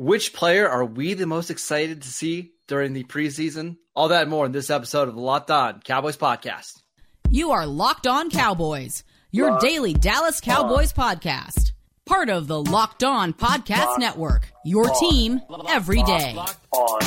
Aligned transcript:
Which 0.00 0.32
player 0.32 0.68
are 0.68 0.84
we 0.84 1.14
the 1.14 1.26
most 1.26 1.50
excited 1.50 2.02
to 2.02 2.08
see 2.08 2.52
during 2.68 2.92
the 2.92 3.02
preseason? 3.02 3.78
All 3.96 4.06
that 4.10 4.22
and 4.22 4.30
more 4.30 4.46
in 4.46 4.52
this 4.52 4.70
episode 4.70 5.08
of 5.08 5.16
the 5.16 5.20
Locked 5.20 5.50
On 5.50 5.80
Cowboys 5.80 6.16
podcast. 6.16 6.80
You 7.28 7.50
are 7.50 7.66
Locked 7.66 8.06
On 8.06 8.30
Cowboys, 8.30 9.02
your 9.32 9.50
Locked 9.50 9.62
daily 9.62 9.94
Dallas 9.94 10.40
Cowboys 10.40 10.94
on. 10.96 11.16
podcast. 11.16 11.72
Part 12.06 12.30
of 12.30 12.46
the 12.46 12.62
Locked 12.62 13.02
On 13.02 13.32
Podcast 13.32 13.86
Locked 13.86 13.98
Network, 13.98 14.52
your 14.64 14.88
on. 14.88 15.00
team 15.00 15.40
every 15.68 16.04
day. 16.04 16.32
Locked 16.36 16.66
on. 16.70 17.00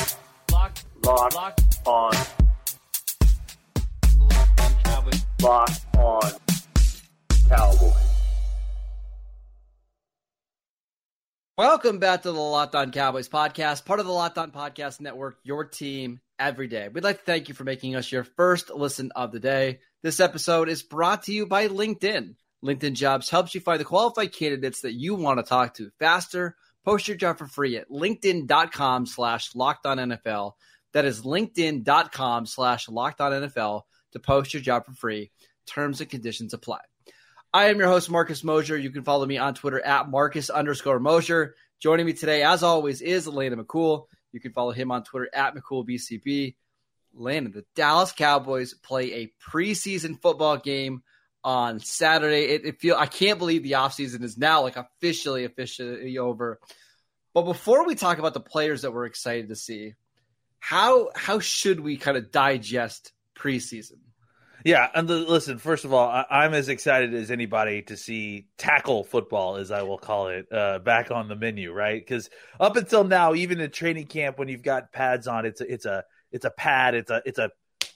Locked, 0.51 0.83
Locked, 1.05 1.35
Locked 1.35 1.87
on. 1.87 2.11
Locked 5.39 5.85
on 5.85 5.90
Welcome 11.61 11.99
back 11.99 12.23
to 12.23 12.31
the 12.31 12.39
Locked 12.39 12.73
On 12.73 12.91
Cowboys 12.91 13.29
podcast, 13.29 13.85
part 13.85 13.99
of 13.99 14.07
the 14.07 14.11
Locked 14.11 14.39
On 14.39 14.49
Podcast 14.49 14.99
Network, 14.99 15.37
your 15.43 15.63
team 15.63 16.19
every 16.39 16.67
day. 16.67 16.87
We'd 16.87 17.03
like 17.03 17.19
to 17.19 17.23
thank 17.23 17.49
you 17.49 17.53
for 17.53 17.63
making 17.63 17.95
us 17.95 18.11
your 18.11 18.23
first 18.23 18.71
listen 18.71 19.11
of 19.15 19.31
the 19.31 19.39
day. 19.39 19.77
This 20.01 20.19
episode 20.19 20.69
is 20.69 20.81
brought 20.81 21.21
to 21.25 21.31
you 21.31 21.45
by 21.45 21.67
LinkedIn. 21.67 22.33
LinkedIn 22.65 22.93
Jobs 22.93 23.29
helps 23.29 23.53
you 23.53 23.61
find 23.61 23.79
the 23.79 23.85
qualified 23.85 24.33
candidates 24.33 24.81
that 24.81 24.93
you 24.93 25.13
want 25.13 25.37
to 25.37 25.43
talk 25.43 25.75
to 25.75 25.91
faster. 25.99 26.55
Post 26.83 27.07
your 27.07 27.17
job 27.17 27.37
for 27.37 27.45
free 27.45 27.77
at 27.77 27.91
linkedin.com 27.91 29.05
slash 29.05 29.53
locked 29.53 29.85
on 29.85 29.97
NFL. 29.99 30.53
That 30.93 31.05
is 31.05 31.21
linkedin.com 31.21 32.47
slash 32.47 32.89
locked 32.89 33.21
on 33.21 33.33
NFL 33.33 33.83
to 34.13 34.19
post 34.19 34.55
your 34.55 34.63
job 34.63 34.87
for 34.87 34.93
free. 34.93 35.29
Terms 35.67 36.01
and 36.01 36.09
conditions 36.09 36.55
apply. 36.55 36.79
I 37.53 37.65
am 37.65 37.79
your 37.79 37.89
host, 37.89 38.09
Marcus 38.09 38.45
Mosher. 38.45 38.77
You 38.77 38.91
can 38.91 39.03
follow 39.03 39.25
me 39.25 39.37
on 39.37 39.53
Twitter 39.53 39.81
at 39.81 40.09
Marcus 40.09 40.49
underscore 40.49 40.99
Mosher. 40.99 41.55
Joining 41.81 42.05
me 42.05 42.13
today, 42.13 42.43
as 42.43 42.63
always, 42.63 43.01
is 43.01 43.27
Landon 43.27 43.61
McCool. 43.61 44.05
You 44.31 44.39
can 44.39 44.53
follow 44.53 44.71
him 44.71 44.89
on 44.89 45.03
Twitter 45.03 45.29
at 45.33 45.53
McCoolBCB. 45.53 46.55
Landon, 47.13 47.51
the 47.51 47.65
Dallas 47.75 48.13
Cowboys 48.13 48.73
play 48.73 49.13
a 49.13 49.33
preseason 49.51 50.21
football 50.21 50.55
game 50.55 51.03
on 51.43 51.81
Saturday. 51.81 52.45
It, 52.45 52.65
it 52.65 52.79
feel 52.79 52.95
I 52.95 53.07
can't 53.07 53.37
believe 53.37 53.63
the 53.63 53.73
offseason 53.73 54.23
is 54.23 54.37
now 54.37 54.61
like 54.61 54.77
officially 54.77 55.43
officially 55.43 56.17
over. 56.17 56.57
But 57.33 57.41
before 57.41 57.85
we 57.85 57.95
talk 57.95 58.17
about 58.17 58.33
the 58.33 58.39
players 58.39 58.83
that 58.83 58.93
we're 58.93 59.07
excited 59.07 59.49
to 59.49 59.57
see, 59.57 59.95
how 60.59 61.09
how 61.15 61.39
should 61.39 61.81
we 61.81 61.97
kind 61.97 62.15
of 62.15 62.31
digest 62.31 63.11
preseason? 63.35 63.97
Yeah, 64.63 64.89
and 64.93 65.07
the, 65.07 65.17
listen. 65.17 65.57
First 65.57 65.85
of 65.85 65.93
all, 65.93 66.07
I, 66.07 66.45
am 66.45 66.53
as 66.53 66.69
excited 66.69 67.13
as 67.13 67.31
anybody 67.31 67.81
to 67.83 67.97
see 67.97 68.47
tackle 68.57 69.03
football, 69.03 69.55
as 69.55 69.71
I 69.71 69.81
will 69.83 69.97
call 69.97 70.27
it, 70.27 70.47
uh, 70.51 70.79
back 70.79 71.11
on 71.11 71.27
the 71.27 71.35
menu. 71.35 71.71
Right? 71.71 72.01
Because 72.01 72.29
up 72.59 72.75
until 72.75 73.03
now, 73.03 73.33
even 73.33 73.59
in 73.59 73.71
training 73.71 74.07
camp, 74.07 74.37
when 74.37 74.47
you've 74.47 74.63
got 74.63 74.91
pads 74.91 75.27
on, 75.27 75.45
it's 75.45 75.61
a, 75.61 75.73
it's 75.73 75.85
a 75.85 76.03
it's 76.31 76.45
a 76.45 76.51
pad, 76.51 76.95
it's 76.95 77.09
a 77.09 77.21
it's 77.25 77.39
a 77.39 77.51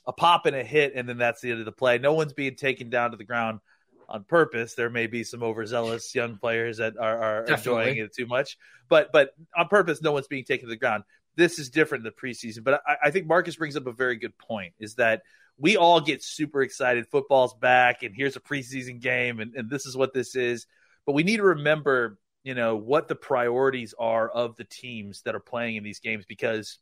a 0.07 0.13
pop 0.13 0.45
and 0.45 0.55
a 0.55 0.63
hit, 0.63 0.93
and 0.95 1.07
then 1.07 1.17
that's 1.17 1.41
the 1.41 1.51
end 1.51 1.59
of 1.59 1.65
the 1.65 1.71
play. 1.71 1.97
No 1.97 2.13
one's 2.13 2.33
being 2.33 2.55
taken 2.55 2.89
down 2.89 3.11
to 3.11 3.17
the 3.17 3.23
ground 3.23 3.59
on 4.07 4.23
purpose. 4.23 4.75
There 4.75 4.89
may 4.89 5.07
be 5.07 5.23
some 5.23 5.43
overzealous 5.43 6.13
young 6.13 6.37
players 6.37 6.77
that 6.77 6.97
are, 6.97 7.21
are 7.21 7.43
enjoying 7.45 7.97
it 7.97 8.13
too 8.13 8.27
much, 8.27 8.57
but 8.89 9.11
but 9.11 9.31
on 9.55 9.67
purpose, 9.67 10.01
no 10.01 10.11
one's 10.11 10.27
being 10.27 10.45
taken 10.45 10.67
to 10.67 10.73
the 10.73 10.79
ground. 10.79 11.03
This 11.35 11.59
is 11.59 11.69
different 11.69 12.03
than 12.03 12.13
the 12.15 12.27
preseason. 12.27 12.63
But 12.63 12.81
I, 12.87 12.95
I 13.05 13.11
think 13.11 13.27
Marcus 13.27 13.55
brings 13.55 13.75
up 13.75 13.87
a 13.87 13.91
very 13.91 14.15
good 14.15 14.37
point: 14.37 14.73
is 14.79 14.95
that 14.95 15.21
we 15.57 15.77
all 15.77 16.01
get 16.01 16.23
super 16.23 16.61
excited. 16.61 17.07
Football's 17.07 17.53
back, 17.53 18.03
and 18.03 18.13
here's 18.15 18.35
a 18.35 18.41
preseason 18.41 18.99
game, 18.99 19.39
and, 19.39 19.55
and 19.55 19.69
this 19.69 19.85
is 19.85 19.95
what 19.95 20.13
this 20.13 20.35
is. 20.35 20.67
But 21.05 21.13
we 21.13 21.23
need 21.23 21.37
to 21.37 21.43
remember, 21.43 22.17
you 22.43 22.55
know, 22.55 22.75
what 22.75 23.07
the 23.07 23.15
priorities 23.15 23.93
are 23.97 24.29
of 24.29 24.55
the 24.55 24.63
teams 24.65 25.21
that 25.23 25.35
are 25.35 25.39
playing 25.39 25.75
in 25.75 25.83
these 25.83 25.99
games 25.99 26.25
because 26.27 26.79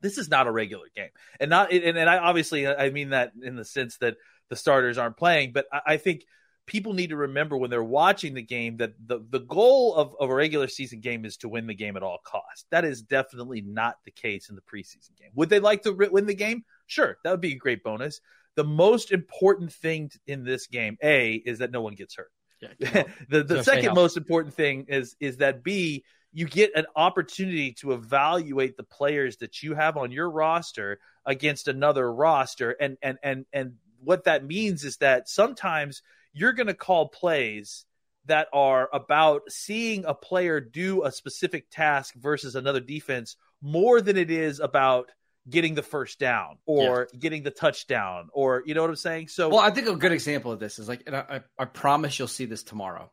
this 0.00 0.18
is 0.18 0.28
not 0.28 0.46
a 0.48 0.52
regular 0.52 0.86
game, 0.96 1.10
and 1.38 1.50
not 1.50 1.72
and, 1.72 1.96
and 1.96 2.10
I 2.10 2.18
obviously 2.18 2.66
I 2.66 2.90
mean 2.90 3.10
that 3.10 3.32
in 3.40 3.56
the 3.56 3.64
sense 3.64 3.98
that 3.98 4.16
the 4.48 4.56
starters 4.56 4.98
aren't 4.98 5.16
playing, 5.16 5.52
but 5.52 5.66
I, 5.72 5.80
I 5.86 5.96
think 5.96 6.24
people 6.66 6.92
need 6.92 7.10
to 7.10 7.16
remember 7.16 7.56
when 7.56 7.70
they're 7.70 7.82
watching 7.82 8.34
the 8.34 8.42
game 8.42 8.76
that 8.76 8.92
the, 9.06 9.20
the 9.30 9.40
goal 9.40 9.94
of, 9.94 10.14
of 10.20 10.30
a 10.30 10.34
regular 10.34 10.68
season 10.68 11.00
game 11.00 11.24
is 11.24 11.36
to 11.38 11.48
win 11.48 11.66
the 11.66 11.74
game 11.74 11.96
at 11.96 12.02
all 12.02 12.18
costs. 12.24 12.66
That 12.70 12.84
is 12.84 13.02
definitely 13.02 13.62
not 13.62 13.96
the 14.04 14.10
case 14.10 14.48
in 14.48 14.54
the 14.54 14.62
preseason 14.62 15.16
game. 15.18 15.30
Would 15.34 15.48
they 15.48 15.58
like 15.58 15.82
to 15.82 15.92
win 15.92 16.26
the 16.26 16.34
game? 16.34 16.64
Sure, 16.92 17.16
that 17.24 17.30
would 17.30 17.40
be 17.40 17.52
a 17.52 17.56
great 17.56 17.82
bonus. 17.82 18.20
The 18.54 18.64
most 18.64 19.12
important 19.12 19.72
thing 19.72 20.10
in 20.26 20.44
this 20.44 20.66
game, 20.66 20.98
A, 21.02 21.34
is 21.34 21.60
that 21.60 21.70
no 21.70 21.80
one 21.80 21.94
gets 21.94 22.16
hurt. 22.16 22.30
Yeah, 22.60 23.04
the 23.30 23.42
the 23.42 23.64
second 23.64 23.94
most 23.94 24.18
important 24.18 24.54
thing 24.54 24.84
is 24.88 25.16
is 25.18 25.38
that 25.38 25.64
B, 25.64 26.04
you 26.34 26.46
get 26.46 26.76
an 26.76 26.84
opportunity 26.94 27.72
to 27.80 27.92
evaluate 27.92 28.76
the 28.76 28.82
players 28.82 29.38
that 29.38 29.62
you 29.62 29.74
have 29.74 29.96
on 29.96 30.12
your 30.12 30.30
roster 30.30 30.98
against 31.24 31.66
another 31.66 32.12
roster 32.12 32.72
and 32.72 32.98
and 33.00 33.16
and 33.22 33.46
and 33.54 33.74
what 34.04 34.24
that 34.24 34.44
means 34.44 34.84
is 34.84 34.98
that 34.98 35.30
sometimes 35.30 36.02
you're 36.34 36.52
going 36.52 36.66
to 36.66 36.74
call 36.74 37.08
plays 37.08 37.86
that 38.26 38.48
are 38.52 38.90
about 38.92 39.42
seeing 39.48 40.04
a 40.04 40.14
player 40.14 40.60
do 40.60 41.04
a 41.04 41.10
specific 41.10 41.70
task 41.70 42.14
versus 42.16 42.54
another 42.54 42.80
defense 42.80 43.36
more 43.62 44.00
than 44.00 44.16
it 44.16 44.30
is 44.30 44.60
about 44.60 45.10
getting 45.48 45.74
the 45.74 45.82
first 45.82 46.18
down 46.18 46.58
or 46.66 47.08
yeah. 47.12 47.18
getting 47.18 47.42
the 47.42 47.50
touchdown 47.50 48.28
or 48.32 48.62
you 48.64 48.74
know 48.74 48.82
what 48.82 48.90
I'm 48.90 48.96
saying? 48.96 49.28
So 49.28 49.48
Well, 49.48 49.60
I 49.60 49.70
think 49.70 49.88
a 49.88 49.96
good 49.96 50.12
example 50.12 50.52
of 50.52 50.60
this 50.60 50.78
is 50.78 50.88
like 50.88 51.02
and 51.06 51.16
I, 51.16 51.40
I 51.58 51.64
promise 51.64 52.18
you'll 52.18 52.28
see 52.28 52.44
this 52.44 52.62
tomorrow. 52.62 53.10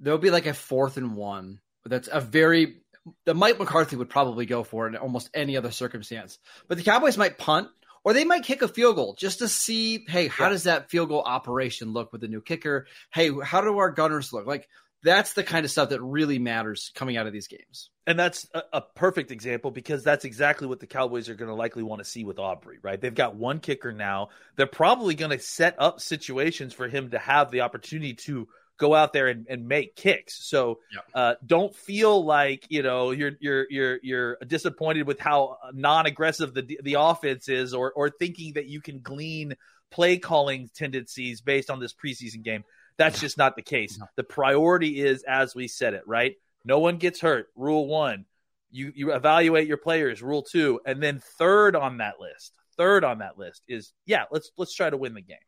There'll 0.00 0.18
be 0.18 0.30
like 0.30 0.46
a 0.46 0.54
fourth 0.54 0.96
and 0.96 1.16
one. 1.16 1.60
That's 1.84 2.08
a 2.10 2.20
very 2.20 2.82
the 3.24 3.34
Mike 3.34 3.58
McCarthy 3.58 3.96
would 3.96 4.10
probably 4.10 4.46
go 4.46 4.64
for 4.64 4.86
it 4.86 4.90
in 4.90 4.96
almost 4.96 5.30
any 5.32 5.56
other 5.56 5.70
circumstance. 5.70 6.38
But 6.68 6.78
the 6.78 6.84
Cowboys 6.84 7.16
might 7.16 7.38
punt 7.38 7.68
or 8.04 8.12
they 8.12 8.24
might 8.24 8.44
kick 8.44 8.62
a 8.62 8.68
field 8.68 8.96
goal 8.96 9.16
just 9.18 9.40
to 9.40 9.48
see, 9.48 10.04
hey, 10.08 10.28
how 10.28 10.44
yeah. 10.44 10.50
does 10.50 10.64
that 10.64 10.90
field 10.90 11.08
goal 11.08 11.22
operation 11.22 11.92
look 11.92 12.12
with 12.12 12.20
the 12.20 12.28
new 12.28 12.40
kicker? 12.40 12.86
Hey, 13.12 13.30
how 13.42 13.60
do 13.60 13.78
our 13.78 13.90
gunners 13.90 14.32
look? 14.32 14.46
Like 14.46 14.68
that's 15.06 15.34
the 15.34 15.44
kind 15.44 15.64
of 15.64 15.70
stuff 15.70 15.90
that 15.90 16.02
really 16.02 16.40
matters 16.40 16.90
coming 16.96 17.16
out 17.16 17.28
of 17.28 17.32
these 17.32 17.46
games. 17.46 17.90
And 18.08 18.18
that's 18.18 18.48
a, 18.52 18.62
a 18.72 18.80
perfect 18.80 19.30
example 19.30 19.70
because 19.70 20.02
that's 20.02 20.24
exactly 20.24 20.66
what 20.66 20.80
the 20.80 20.88
Cowboys 20.88 21.28
are 21.28 21.36
going 21.36 21.48
to 21.48 21.54
likely 21.54 21.84
want 21.84 22.00
to 22.00 22.04
see 22.04 22.24
with 22.24 22.40
Aubrey, 22.40 22.78
right? 22.82 23.00
They've 23.00 23.14
got 23.14 23.36
one 23.36 23.60
kicker 23.60 23.92
now. 23.92 24.30
They're 24.56 24.66
probably 24.66 25.14
going 25.14 25.30
to 25.30 25.38
set 25.38 25.76
up 25.78 26.00
situations 26.00 26.74
for 26.74 26.88
him 26.88 27.10
to 27.10 27.18
have 27.18 27.52
the 27.52 27.60
opportunity 27.60 28.14
to 28.14 28.48
go 28.78 28.94
out 28.94 29.12
there 29.12 29.28
and, 29.28 29.46
and 29.48 29.68
make 29.68 29.94
kicks. 29.94 30.44
So 30.44 30.80
yeah. 30.92 31.20
uh, 31.20 31.34
don't 31.46 31.74
feel 31.74 32.24
like 32.24 32.66
you 32.68 32.82
know 32.82 33.12
you're 33.12 33.32
you're 33.40 33.66
you're 33.70 33.98
you're 34.02 34.36
disappointed 34.46 35.06
with 35.06 35.20
how 35.20 35.58
non-aggressive 35.72 36.52
the 36.52 36.78
the 36.82 36.96
offense 36.98 37.48
is, 37.48 37.74
or 37.74 37.92
or 37.92 38.10
thinking 38.10 38.54
that 38.54 38.66
you 38.66 38.80
can 38.80 39.00
glean 39.00 39.54
play 39.90 40.18
calling 40.18 40.68
tendencies 40.74 41.40
based 41.40 41.70
on 41.70 41.80
this 41.80 41.94
preseason 41.94 42.42
game. 42.42 42.64
That's 42.98 43.20
just 43.20 43.38
not 43.38 43.56
the 43.56 43.62
case. 43.62 43.98
The 44.16 44.24
priority 44.24 45.00
is, 45.00 45.22
as 45.22 45.54
we 45.54 45.68
said 45.68 45.94
it, 45.94 46.02
right? 46.06 46.36
No 46.64 46.78
one 46.78 46.96
gets 46.96 47.20
hurt. 47.20 47.48
Rule 47.54 47.86
one. 47.86 48.24
You 48.70 48.92
you 48.94 49.12
evaluate 49.12 49.68
your 49.68 49.76
players. 49.76 50.22
Rule 50.22 50.42
two, 50.42 50.80
and 50.84 51.02
then 51.02 51.22
third 51.38 51.76
on 51.76 51.98
that 51.98 52.20
list. 52.20 52.52
Third 52.76 53.04
on 53.04 53.18
that 53.18 53.38
list 53.38 53.62
is 53.68 53.92
yeah. 54.04 54.24
Let's 54.30 54.50
let's 54.58 54.74
try 54.74 54.90
to 54.90 54.96
win 54.96 55.14
the 55.14 55.20
game. 55.20 55.38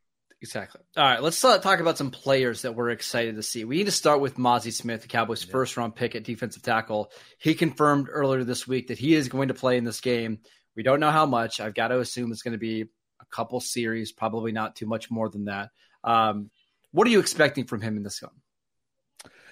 Exactly. 0.41 0.81
All 0.97 1.03
right, 1.03 1.21
let's 1.21 1.45
uh, 1.45 1.59
talk 1.59 1.81
about 1.81 1.99
some 1.99 2.13
players 2.13 2.63
that 2.63 2.77
we're 2.77 2.91
excited 2.91 3.35
to 3.37 3.43
see. 3.43 3.65
We 3.65 3.79
need 3.79 3.87
to 3.87 3.91
start 3.91 4.21
with 4.21 4.37
Mazi 4.37 4.73
Smith, 4.73 5.03
the 5.03 5.09
Cowboys' 5.09 5.45
yeah. 5.45 5.51
first 5.51 5.77
round 5.77 5.97
pick 5.97 6.15
at 6.15 6.23
defensive 6.23 6.63
tackle. 6.63 7.11
He 7.39 7.55
confirmed 7.55 8.09
earlier 8.09 8.45
this 8.45 8.69
week 8.69 8.89
that 8.89 8.99
he 8.99 9.15
is 9.15 9.29
going 9.29 9.49
to 9.49 9.55
play 9.55 9.79
in 9.79 9.85
this 9.85 10.01
game. 10.01 10.39
We 10.77 10.85
don't 10.85 11.01
know 11.01 11.11
how 11.11 11.27
much. 11.27 11.59
I've 11.59 11.75
got 11.75 11.89
to 11.89 11.99
assume 11.99 12.31
it's 12.31 12.43
going 12.43 12.53
to 12.53 12.59
be 12.59 12.83
a 12.83 13.25
couple 13.33 13.59
series, 13.59 14.13
probably 14.13 14.53
not 14.53 14.77
too 14.77 14.87
much 14.87 15.11
more 15.11 15.29
than 15.29 15.47
that. 15.47 15.71
Um, 16.05 16.51
what 16.93 17.07
are 17.07 17.11
you 17.11 17.21
expecting 17.21 17.65
from 17.65 17.81
him 17.81 17.97
in 17.97 18.03
this 18.03 18.21
game? 18.21 18.31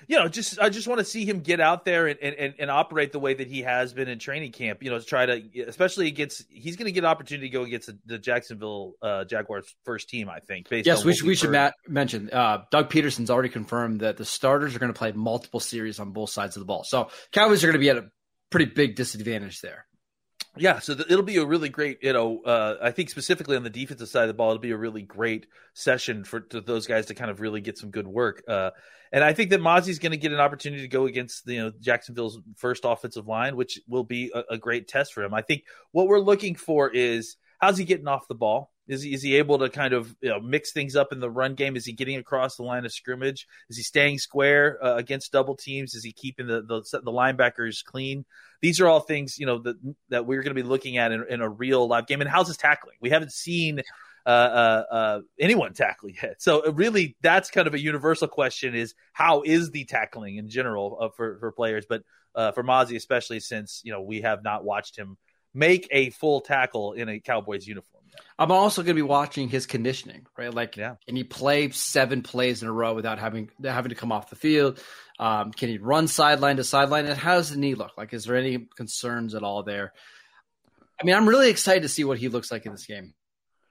you 0.09 0.19
know, 0.19 0.29
just 0.29 0.61
I 0.61 0.69
just 0.69 0.87
want 0.87 1.00
to 1.00 1.05
see 1.05 1.25
him 1.25 1.41
get 1.41 1.61
out 1.61 1.85
there 1.85 2.06
and, 2.06 2.19
and, 2.21 2.55
and 2.59 2.71
operate 2.71 3.12
the 3.12 3.19
way 3.19 3.35
that 3.35 3.49
he 3.49 3.62
has 3.62 3.93
been 3.93 4.09
in 4.09 4.19
training 4.19 4.53
camp. 4.53 4.83
You 4.83 4.91
know, 4.91 4.99
to 4.99 5.05
try 5.05 5.27
to, 5.27 5.61
especially 5.67 6.06
against, 6.06 6.44
he's 6.49 6.77
going 6.77 6.87
to 6.87 6.93
get 6.93 7.00
an 7.00 7.11
opportunity 7.11 7.49
to 7.49 7.53
go 7.53 7.62
against 7.62 7.88
the, 7.88 7.99
the 8.06 8.19
Jacksonville 8.19 8.94
uh, 9.03 9.25
Jaguars 9.25 9.75
first 9.85 10.09
team. 10.09 10.29
I 10.29 10.41
think. 10.41 10.69
yes, 10.87 11.05
we 11.05 11.15
should 11.15 11.27
we 11.27 11.35
should 11.35 11.50
ma- 11.50 11.73
mention 11.88 12.31
uh, 12.33 12.62
Doug 12.71 12.91
Pederson's 12.91 13.31
already 13.31 13.49
confirmed 13.49 14.00
that 14.00 14.17
the 14.17 14.25
starters 14.25 14.77
are 14.77 14.79
going 14.79 14.93
to 14.93 14.99
play 14.99 15.12
multiple 15.12 15.61
series 15.61 15.99
on 15.99 16.12
both 16.12 16.31
sides 16.31 16.56
of 16.56 16.61
the 16.61 16.67
ball. 16.67 16.85
So 16.85 17.11
Cowboys 17.33 17.65
are 17.65 17.67
going 17.67 17.75
to 17.75 17.81
be 17.81 17.91
at 17.91 17.97
a 17.97 18.09
pretty 18.50 18.67
big 18.67 18.94
disadvantage 18.94 19.61
there. 19.61 19.87
Yeah, 20.58 20.79
so 20.79 20.93
it'll 20.93 21.23
be 21.23 21.37
a 21.37 21.44
really 21.44 21.69
great, 21.69 21.99
you 22.03 22.12
know, 22.12 22.43
uh, 22.43 22.76
I 22.81 22.91
think 22.91 23.11
specifically 23.11 23.56
on 23.56 23.62
the 23.62 23.70
defensive 23.70 24.08
side 24.08 24.23
of 24.23 24.29
the 24.29 24.35
ball, 24.35 24.50
it'll 24.50 24.61
be 24.61 24.70
a 24.70 24.76
really 24.76 25.03
great 25.03 25.47
session 25.75 26.25
for 26.25 26.47
those 26.50 26.87
guys 26.87 27.06
to 27.06 27.14
kind 27.14 27.31
of 27.31 27.41
really 27.41 27.61
get 27.61 27.76
some 27.76 27.91
good 27.91 28.06
work. 28.06 28.43
Uh, 28.49 28.70
and 29.12 29.23
I 29.23 29.32
think 29.32 29.50
that 29.50 29.61
Mazi's 29.61 29.99
going 29.99 30.12
to 30.12 30.19
get 30.19 30.32
an 30.32 30.41
opportunity 30.41 30.82
to 30.82 30.88
go 30.88 31.06
against 31.06 31.47
you 31.47 31.62
know 31.62 31.73
Jacksonville's 31.81 32.38
first 32.56 32.82
offensive 32.85 33.26
line, 33.26 33.56
which 33.56 33.81
will 33.88 34.05
be 34.05 34.31
a, 34.35 34.55
a 34.55 34.58
great 34.58 34.88
test 34.88 35.12
for 35.12 35.23
him. 35.23 35.35
I 35.35 35.43
think 35.43 35.64
what 35.93 36.08
we're 36.08 36.20
looking 36.20 36.55
for 36.55 36.91
is 36.91 37.37
how's 37.61 37.79
he 37.79 37.85
getting 37.85 38.09
off 38.09 38.29
the 38.29 38.35
ball? 38.35 38.73
Is 38.88 39.03
he, 39.03 39.15
is 39.15 39.23
he 39.23 39.37
able 39.37 39.59
to 39.59 39.69
kind 39.69 39.93
of 39.93 40.15
you 40.21 40.29
know, 40.29 40.41
mix 40.41 40.73
things 40.73 40.94
up 40.94 41.12
in 41.12 41.21
the 41.21 41.31
run 41.31 41.55
game? 41.55 41.77
Is 41.77 41.85
he 41.85 41.93
getting 41.93 42.17
across 42.17 42.56
the 42.56 42.62
line 42.62 42.85
of 42.85 42.93
scrimmage? 42.93 43.47
Is 43.69 43.77
he 43.77 43.83
staying 43.83 44.19
square 44.19 44.79
uh, 44.85 44.97
against 44.97 45.33
double 45.33 45.56
teams? 45.56 45.94
Is 45.94 46.05
he 46.05 46.12
keeping 46.12 46.47
the, 46.47 46.62
the, 46.62 47.00
the 47.00 47.12
linebackers 47.12 47.85
clean? 47.85 48.25
These 48.62 48.81
are 48.81 48.87
all 48.87 49.00
things 49.00 49.38
you 49.38 49.47
know 49.47 49.59
that 49.59 49.77
that 50.09 50.27
we're 50.27 50.43
going 50.43 50.55
to 50.55 50.62
be 50.62 50.67
looking 50.67 50.97
at 50.97 51.12
in, 51.12 51.25
in, 51.29 51.41
a 51.41 51.49
real 51.49 51.87
live 51.87 52.06
game. 52.06 52.21
And 52.21 52.31
how's 52.31 52.47
his 52.47 52.56
tackling? 52.56 52.97
We 53.00 53.11
haven't 53.11 53.33
seen 53.33 53.83
uh, 54.25 54.29
uh, 54.29 54.85
uh, 54.91 55.21
anyone 55.38 55.73
tackling 55.75 56.17
yet. 56.23 56.41
So 56.41 56.73
really, 56.73 57.17
that's 57.21 57.50
kind 57.50 57.67
of 57.67 57.75
a 57.75 57.81
universal 57.81 58.29
question: 58.29 58.75
is 58.75 58.94
how 59.12 59.43
is 59.43 59.71
the 59.73 59.85
tackling 59.85 60.37
in 60.37 60.49
general 60.49 60.97
uh, 61.00 61.09
for 61.11 61.38
for 61.38 61.53
players, 61.53 61.85
but 61.88 62.03
uh, 62.35 62.53
for 62.53 62.62
Mazi 62.62 62.97
especially, 62.97 63.41
since 63.41 63.83
you 63.85 63.93
know 63.93 64.00
we 64.00 64.23
have 64.23 64.43
not 64.43 64.65
watched 64.65 64.97
him 64.97 65.19
make 65.56 65.88
a 65.91 66.11
full 66.11 66.43
tackle 66.43 66.93
in 66.93 67.09
a 67.09 67.19
Cowboys 67.19 67.67
uniform. 67.67 68.05
I'm 68.38 68.50
also 68.50 68.82
going 68.82 68.94
to 68.96 69.02
be 69.02 69.02
watching 69.02 69.48
his 69.48 69.66
conditioning, 69.66 70.26
right? 70.36 70.52
Like, 70.52 70.76
yeah. 70.76 70.96
can 71.06 71.16
he 71.16 71.24
play 71.24 71.70
seven 71.70 72.22
plays 72.22 72.62
in 72.62 72.68
a 72.68 72.72
row 72.72 72.94
without 72.94 73.18
having 73.18 73.50
having 73.62 73.90
to 73.90 73.94
come 73.94 74.12
off 74.12 74.30
the 74.30 74.36
field? 74.36 74.80
Um, 75.18 75.52
can 75.52 75.68
he 75.68 75.78
run 75.78 76.08
sideline 76.08 76.56
to 76.56 76.64
sideline? 76.64 77.06
And 77.06 77.18
how 77.18 77.34
does 77.34 77.50
the 77.50 77.56
knee 77.56 77.74
look? 77.74 77.96
Like, 77.96 78.12
is 78.12 78.24
there 78.24 78.36
any 78.36 78.68
concerns 78.76 79.34
at 79.34 79.42
all 79.42 79.62
there? 79.62 79.92
I 81.00 81.04
mean, 81.04 81.14
I'm 81.14 81.28
really 81.28 81.50
excited 81.50 81.82
to 81.82 81.88
see 81.88 82.04
what 82.04 82.18
he 82.18 82.28
looks 82.28 82.50
like 82.50 82.66
in 82.66 82.72
this 82.72 82.86
game. 82.86 83.14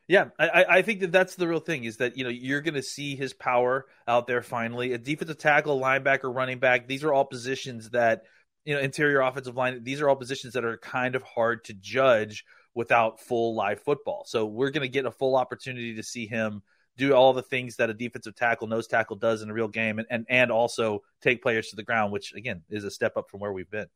Yeah, 0.07 0.25
I, 0.37 0.65
I 0.69 0.81
think 0.83 0.99
that 0.99 1.11
that's 1.11 1.35
the 1.35 1.47
real 1.47 1.59
thing 1.59 1.83
is 1.83 1.97
that 1.97 2.15
you 2.15 2.23
know 2.23 2.29
you're 2.29 2.61
going 2.61 2.75
to 2.75 2.83
see 2.83 3.15
his 3.15 3.33
power 3.33 3.87
out 4.07 4.27
there 4.27 4.43
finally. 4.43 4.93
A 4.93 4.99
defensive 4.99 5.39
tackle, 5.39 5.79
linebacker, 5.79 6.33
running 6.33 6.59
back. 6.59 6.87
These 6.87 7.03
are 7.03 7.11
all 7.11 7.25
positions 7.25 7.89
that 7.89 8.23
you 8.65 8.75
know 8.75 8.81
interior 8.81 9.21
offensive 9.21 9.55
line. 9.55 9.83
These 9.83 10.01
are 10.01 10.09
all 10.09 10.15
positions 10.15 10.53
that 10.53 10.63
are 10.63 10.77
kind 10.77 11.15
of 11.15 11.23
hard 11.23 11.63
to 11.65 11.73
judge 11.73 12.45
without 12.75 13.19
full 13.19 13.55
live 13.55 13.81
football. 13.81 14.23
So 14.27 14.45
we're 14.45 14.69
going 14.69 14.83
to 14.83 14.89
get 14.89 15.05
a 15.05 15.11
full 15.11 15.35
opportunity 15.35 15.95
to 15.95 16.03
see 16.03 16.27
him 16.27 16.61
do 16.97 17.13
all 17.13 17.33
the 17.33 17.41
things 17.41 17.77
that 17.77 17.89
a 17.89 17.93
defensive 17.93 18.35
tackle, 18.35 18.67
nose 18.67 18.87
tackle 18.87 19.15
does 19.15 19.41
in 19.41 19.49
a 19.49 19.53
real 19.53 19.67
game, 19.67 19.99
and 19.99 20.07
and, 20.09 20.25
and 20.29 20.51
also 20.51 21.01
take 21.21 21.41
players 21.41 21.69
to 21.69 21.75
the 21.75 21.83
ground, 21.83 22.11
which 22.11 22.33
again 22.33 22.61
is 22.69 22.83
a 22.83 22.91
step 22.91 23.17
up 23.17 23.29
from 23.29 23.39
where 23.39 23.51
we've 23.51 23.69
been. 23.69 23.87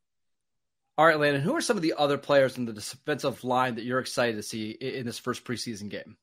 All 0.98 1.06
right, 1.06 1.18
Landon, 1.18 1.40
who 1.40 1.56
are 1.56 1.62
some 1.62 1.76
of 1.76 1.82
the 1.82 1.94
other 1.96 2.18
players 2.18 2.58
in 2.58 2.66
the 2.66 2.74
defensive 2.74 3.42
line 3.42 3.76
that 3.76 3.84
you're 3.84 4.00
excited 4.00 4.36
to 4.36 4.42
see 4.42 4.70
in 4.70 5.06
this 5.06 5.18
first 5.18 5.44
preseason 5.44 5.88
game? 5.88 6.16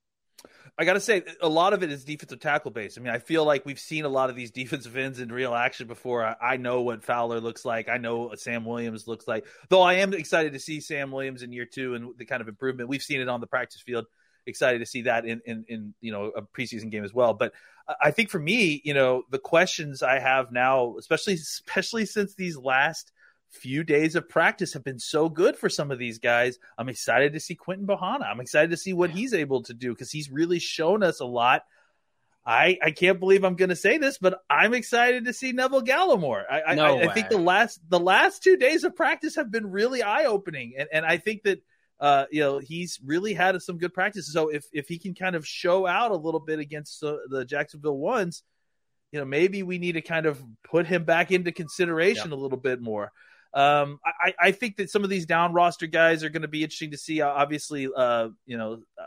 I 0.79 0.85
got 0.85 0.93
to 0.93 0.99
say, 0.99 1.23
a 1.41 1.49
lot 1.49 1.73
of 1.73 1.81
it 1.81 1.91
is 1.91 2.05
defensive 2.05 2.39
tackle 2.39 2.69
based. 2.69 2.99
I 2.99 3.01
mean, 3.01 3.11
I 3.11 3.17
feel 3.17 3.43
like 3.43 3.65
we've 3.65 3.79
seen 3.79 4.05
a 4.05 4.09
lot 4.09 4.29
of 4.29 4.35
these 4.35 4.51
defensive 4.61 4.95
ends 4.95 5.19
in 5.19 5.29
real 5.29 5.55
action 5.55 5.87
before. 5.87 6.23
I, 6.23 6.35
I, 6.39 6.57
know 6.57 6.81
what 6.81 7.03
Fowler 7.03 7.39
looks 7.39 7.65
like. 7.65 7.89
I 7.89 7.97
know 7.97 8.27
what 8.27 8.39
Sam 8.39 8.63
Williams 8.63 9.07
looks 9.07 9.27
like. 9.27 9.45
Though 9.69 9.81
I 9.81 9.95
am 9.95 10.13
excited 10.13 10.53
to 10.53 10.59
see 10.59 10.79
Sam 10.79 11.11
Williams 11.11 11.41
in 11.41 11.51
year 11.51 11.65
two 11.65 11.95
and 11.95 12.17
the 12.17 12.25
kind 12.25 12.41
of 12.41 12.47
improvement 12.47 12.89
we've 12.89 13.01
seen 13.01 13.21
it 13.21 13.29
on 13.29 13.41
the 13.41 13.47
practice 13.47 13.81
field. 13.81 14.05
Excited 14.45 14.79
to 14.79 14.85
see 14.85 15.01
that 15.03 15.25
in, 15.25 15.41
in, 15.45 15.65
in 15.67 15.93
you 15.99 16.11
know 16.11 16.25
a 16.27 16.41
preseason 16.41 16.89
game 16.89 17.03
as 17.03 17.13
well. 17.13 17.33
But 17.33 17.53
I 18.01 18.11
think 18.11 18.29
for 18.29 18.39
me, 18.39 18.81
you 18.85 18.93
know, 18.93 19.23
the 19.29 19.39
questions 19.39 20.01
I 20.01 20.19
have 20.19 20.51
now, 20.51 20.95
especially 20.97 21.33
especially 21.33 22.05
since 22.05 22.35
these 22.35 22.55
last 22.55 23.11
few 23.49 23.83
days 23.83 24.15
of 24.15 24.29
practice 24.29 24.73
have 24.73 24.83
been 24.83 24.99
so 24.99 25.29
good 25.29 25.57
for 25.57 25.69
some 25.69 25.91
of 25.91 25.99
these 25.99 26.19
guys. 26.19 26.59
I'm 26.77 26.89
excited 26.89 27.33
to 27.33 27.39
see 27.39 27.55
Quinton 27.55 27.87
Bohanna. 27.87 28.29
I'm 28.29 28.39
excited 28.39 28.71
to 28.71 28.77
see 28.77 28.93
what 28.93 29.09
he's 29.09 29.33
able 29.33 29.63
to 29.63 29.73
do 29.73 29.93
because 29.93 30.11
he's 30.11 30.29
really 30.29 30.59
shown 30.59 31.03
us 31.03 31.19
a 31.19 31.25
lot. 31.25 31.63
I, 32.45 32.77
I 32.81 32.91
can't 32.91 33.19
believe 33.19 33.43
I'm 33.43 33.55
going 33.57 33.69
to 33.69 33.75
say 33.75 33.97
this, 33.97 34.17
but 34.17 34.39
I'm 34.49 34.73
excited 34.73 35.25
to 35.25 35.33
see 35.33 35.51
Neville 35.51 35.83
Gallimore. 35.83 36.43
I, 36.49 36.75
no 36.75 36.97
I, 36.97 37.09
I, 37.09 37.13
think 37.13 37.27
the 37.27 37.37
last 37.37 37.77
the 37.89 37.99
last 37.99 38.41
two 38.41 38.55
days 38.55 38.85
of 38.85 38.95
practice 38.95 39.35
have 39.35 39.51
been 39.51 39.69
really 39.69 40.01
eye 40.01 40.23
opening, 40.23 40.75
and, 40.77 40.87
and 40.93 41.05
I 41.05 41.17
think 41.17 41.43
that 41.43 41.61
uh, 41.99 42.23
you 42.31 42.39
know 42.39 42.59
he's 42.59 43.01
really 43.03 43.33
had 43.33 43.61
some 43.61 43.77
good 43.77 43.93
practices. 43.93 44.31
So 44.31 44.47
if 44.47 44.65
if 44.71 44.87
he 44.87 44.97
can 44.97 45.13
kind 45.13 45.35
of 45.35 45.45
show 45.45 45.85
out 45.85 46.11
a 46.11 46.15
little 46.15 46.39
bit 46.39 46.59
against 46.59 47.03
uh, 47.03 47.17
the 47.29 47.43
Jacksonville 47.43 47.97
ones, 47.97 48.43
you 49.11 49.19
know 49.19 49.25
maybe 49.25 49.61
we 49.61 49.77
need 49.77 49.93
to 49.93 50.01
kind 50.01 50.25
of 50.25 50.41
put 50.63 50.87
him 50.87 51.03
back 51.03 51.33
into 51.33 51.51
consideration 51.51 52.31
a 52.31 52.35
little 52.35 52.57
bit 52.57 52.79
more. 52.79 53.11
Um, 53.53 53.99
I, 54.05 54.33
I 54.39 54.51
think 54.51 54.77
that 54.77 54.89
some 54.89 55.03
of 55.03 55.09
these 55.09 55.25
down 55.25 55.53
roster 55.53 55.87
guys 55.87 56.23
are 56.23 56.29
going 56.29 56.41
to 56.43 56.47
be 56.47 56.63
interesting 56.63 56.91
to 56.91 56.97
see. 56.97 57.21
Obviously, 57.21 57.87
uh, 57.95 58.29
you 58.45 58.57
know, 58.57 58.73
uh, 58.99 59.05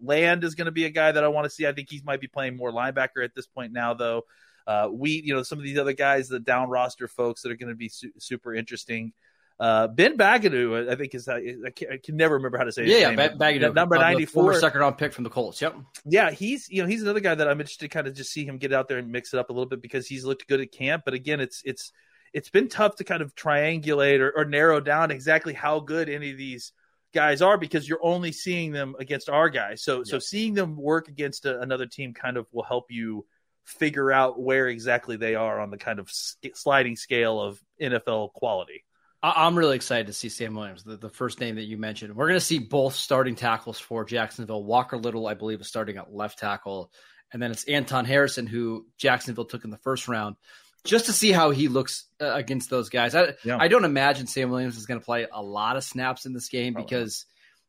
Land 0.00 0.44
is 0.44 0.54
going 0.54 0.66
to 0.66 0.72
be 0.72 0.84
a 0.84 0.90
guy 0.90 1.12
that 1.12 1.24
I 1.24 1.28
want 1.28 1.44
to 1.44 1.50
see. 1.50 1.66
I 1.66 1.72
think 1.72 1.90
he 1.90 2.00
might 2.04 2.20
be 2.20 2.28
playing 2.28 2.56
more 2.56 2.70
linebacker 2.70 3.24
at 3.24 3.34
this 3.34 3.46
point 3.46 3.72
now, 3.72 3.94
though. 3.94 4.22
Uh, 4.66 4.88
we, 4.92 5.22
you 5.24 5.34
know, 5.34 5.42
some 5.42 5.58
of 5.58 5.64
these 5.64 5.78
other 5.78 5.94
guys, 5.94 6.28
the 6.28 6.38
down 6.38 6.68
roster 6.68 7.08
folks 7.08 7.42
that 7.42 7.50
are 7.50 7.56
going 7.56 7.70
to 7.70 7.74
be 7.76 7.88
su- 7.88 8.12
super 8.18 8.54
interesting. 8.54 9.12
Uh, 9.58 9.88
ben 9.88 10.16
Banogu, 10.16 10.88
I 10.88 10.94
think 10.94 11.16
is 11.16 11.26
I, 11.26 11.40
can, 11.74 11.92
I 11.92 11.96
can 11.96 12.16
never 12.16 12.34
remember 12.34 12.58
how 12.58 12.64
to 12.64 12.70
say 12.70 12.84
his 12.84 12.92
yeah, 12.92 13.10
name. 13.10 13.18
Yeah, 13.18 13.28
Banogu, 13.30 13.74
number 13.74 13.96
ninety 13.96 14.24
four, 14.24 14.54
second 14.54 14.80
round 14.80 14.98
pick 14.98 15.12
from 15.12 15.24
the 15.24 15.30
Colts. 15.30 15.60
Yep. 15.60 15.74
Yeah, 16.04 16.30
he's 16.30 16.68
you 16.68 16.82
know 16.82 16.88
he's 16.88 17.02
another 17.02 17.18
guy 17.18 17.34
that 17.34 17.48
I'm 17.48 17.58
interested 17.58 17.86
to 17.86 17.88
kind 17.88 18.06
of 18.06 18.14
just 18.14 18.30
see 18.30 18.44
him 18.44 18.58
get 18.58 18.72
out 18.72 18.86
there 18.86 18.98
and 18.98 19.10
mix 19.10 19.34
it 19.34 19.40
up 19.40 19.50
a 19.50 19.52
little 19.52 19.68
bit 19.68 19.82
because 19.82 20.06
he's 20.06 20.24
looked 20.24 20.46
good 20.46 20.60
at 20.60 20.70
camp. 20.70 21.02
But 21.04 21.14
again, 21.14 21.40
it's 21.40 21.60
it's 21.64 21.92
it's 22.32 22.50
been 22.50 22.68
tough 22.68 22.96
to 22.96 23.04
kind 23.04 23.22
of 23.22 23.34
triangulate 23.34 24.20
or, 24.20 24.30
or 24.36 24.44
narrow 24.44 24.80
down 24.80 25.10
exactly 25.10 25.52
how 25.52 25.80
good 25.80 26.08
any 26.08 26.30
of 26.30 26.38
these 26.38 26.72
guys 27.14 27.40
are 27.42 27.56
because 27.56 27.88
you're 27.88 28.04
only 28.04 28.32
seeing 28.32 28.72
them 28.72 28.94
against 28.98 29.28
our 29.28 29.48
guys. 29.48 29.82
So 29.82 30.04
so 30.04 30.18
seeing 30.18 30.54
them 30.54 30.76
work 30.76 31.08
against 31.08 31.46
a, 31.46 31.60
another 31.60 31.86
team 31.86 32.14
kind 32.14 32.36
of 32.36 32.46
will 32.52 32.64
help 32.64 32.90
you 32.90 33.24
figure 33.64 34.10
out 34.10 34.40
where 34.40 34.68
exactly 34.68 35.16
they 35.16 35.34
are 35.34 35.60
on 35.60 35.70
the 35.70 35.76
kind 35.76 35.98
of 35.98 36.10
sliding 36.10 36.96
scale 36.96 37.40
of 37.40 37.62
NFL 37.80 38.32
quality. 38.32 38.84
I'm 39.20 39.58
really 39.58 39.74
excited 39.74 40.06
to 40.06 40.12
see 40.12 40.28
Sam 40.28 40.54
Williams, 40.54 40.84
the, 40.84 40.96
the 40.96 41.08
first 41.08 41.40
name 41.40 41.56
that 41.56 41.64
you 41.64 41.76
mentioned. 41.76 42.14
We're 42.14 42.28
going 42.28 42.38
to 42.38 42.44
see 42.44 42.60
both 42.60 42.94
starting 42.94 43.34
tackles 43.34 43.78
for 43.78 44.04
Jacksonville. 44.04 44.62
Walker 44.62 44.96
Little, 44.96 45.26
I 45.26 45.34
believe, 45.34 45.60
is 45.60 45.66
starting 45.66 45.96
at 45.96 46.14
left 46.14 46.38
tackle. 46.38 46.92
And 47.32 47.42
then 47.42 47.50
it's 47.50 47.64
Anton 47.64 48.04
Harrison, 48.04 48.46
who 48.46 48.86
Jacksonville 48.96 49.44
took 49.44 49.64
in 49.64 49.70
the 49.70 49.76
first 49.78 50.06
round 50.06 50.36
just 50.84 51.06
to 51.06 51.12
see 51.12 51.32
how 51.32 51.50
he 51.50 51.68
looks 51.68 52.06
uh, 52.20 52.32
against 52.32 52.70
those 52.70 52.88
guys. 52.88 53.14
I, 53.14 53.34
yeah. 53.44 53.58
I 53.58 53.68
don't 53.68 53.84
imagine 53.84 54.26
Sam 54.26 54.50
Williams 54.50 54.76
is 54.76 54.86
going 54.86 55.00
to 55.00 55.04
play 55.04 55.26
a 55.30 55.42
lot 55.42 55.76
of 55.76 55.84
snaps 55.84 56.26
in 56.26 56.32
this 56.32 56.48
game 56.48 56.74
Probably. 56.74 56.88
because, 56.88 57.26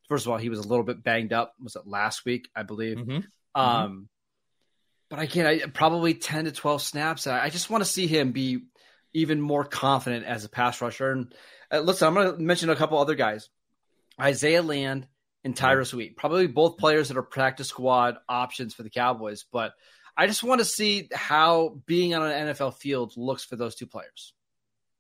first 0.08 0.26
of 0.26 0.32
all, 0.32 0.38
he 0.38 0.50
was 0.50 0.60
a 0.60 0.68
little 0.68 0.84
bit 0.84 1.04
banged 1.04 1.34
up. 1.34 1.54
Was 1.62 1.76
it 1.76 1.88
last 1.88 2.26
week? 2.26 2.50
I 2.56 2.64
believe. 2.64 2.98
Mm-hmm. 2.98 3.12
mm-hmm. 3.12 3.60
Um, 3.60 3.92
mm-hmm. 3.92 4.02
but 5.10 5.20
I 5.20 5.26
can't. 5.28 5.48
I, 5.48 5.68
probably 5.68 6.14
ten 6.14 6.46
to 6.46 6.52
twelve 6.52 6.82
snaps. 6.82 7.28
I, 7.28 7.46
I 7.46 7.50
just 7.50 7.70
want 7.70 7.84
to 7.84 7.90
see 7.90 8.08
him 8.08 8.32
be 8.32 8.66
even 9.14 9.42
more 9.42 9.66
confident 9.66 10.26
as 10.26 10.46
a 10.46 10.50
pass 10.50 10.80
rusher. 10.82 11.12
And 11.12 11.34
uh, 11.72 11.80
listen, 11.80 12.08
I'm 12.08 12.14
going 12.14 12.36
to 12.36 12.42
mention 12.42 12.70
a 12.70 12.76
couple 12.76 13.00
other 13.00 13.16
guys: 13.16 13.50
Isaiah 14.22 14.62
Land 14.62 15.08
and 15.44 15.56
Tyrus 15.56 15.94
Wheat. 15.94 16.16
Probably 16.16 16.48
both 16.48 16.78
players 16.78 17.08
that 17.08 17.18
are 17.18 17.24
practice 17.24 17.68
squad 17.68 18.18
options 18.28 18.74
for 18.74 18.84
the 18.84 18.90
Cowboys, 18.90 19.46
but 19.52 19.74
I 20.20 20.28
just 20.28 20.44
want 20.44 20.60
to 20.60 20.66
see 20.66 21.08
how 21.14 21.80
being 21.86 22.14
on 22.14 22.30
an 22.30 22.48
NFL 22.50 22.74
field 22.74 23.16
looks 23.16 23.46
for 23.46 23.56
those 23.56 23.74
two 23.74 23.88
players. 23.88 24.34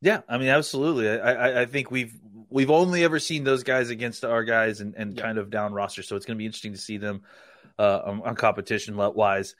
Yeah, 0.01 0.21
I 0.29 0.37
mean, 0.37 0.47
absolutely. 0.47 1.09
I, 1.09 1.33
I, 1.33 1.61
I, 1.63 1.65
think 1.65 1.91
we've 1.91 2.17
we've 2.49 2.71
only 2.71 3.03
ever 3.03 3.19
seen 3.19 3.43
those 3.43 3.63
guys 3.63 3.89
against 3.89 4.23
our 4.23 4.45
guys 4.45 4.79
and, 4.79 4.95
and 4.95 5.17
yeah. 5.17 5.21
kind 5.21 5.37
of 5.37 5.49
down 5.49 5.73
roster, 5.73 6.03
so 6.03 6.15
it's 6.15 6.25
going 6.25 6.37
to 6.37 6.39
be 6.39 6.45
interesting 6.45 6.71
to 6.71 6.77
see 6.77 6.95
them 6.95 7.23
uh, 7.77 7.99
on, 8.05 8.21
on, 8.21 8.35
competition 8.35 8.95
wise. 8.95 9.55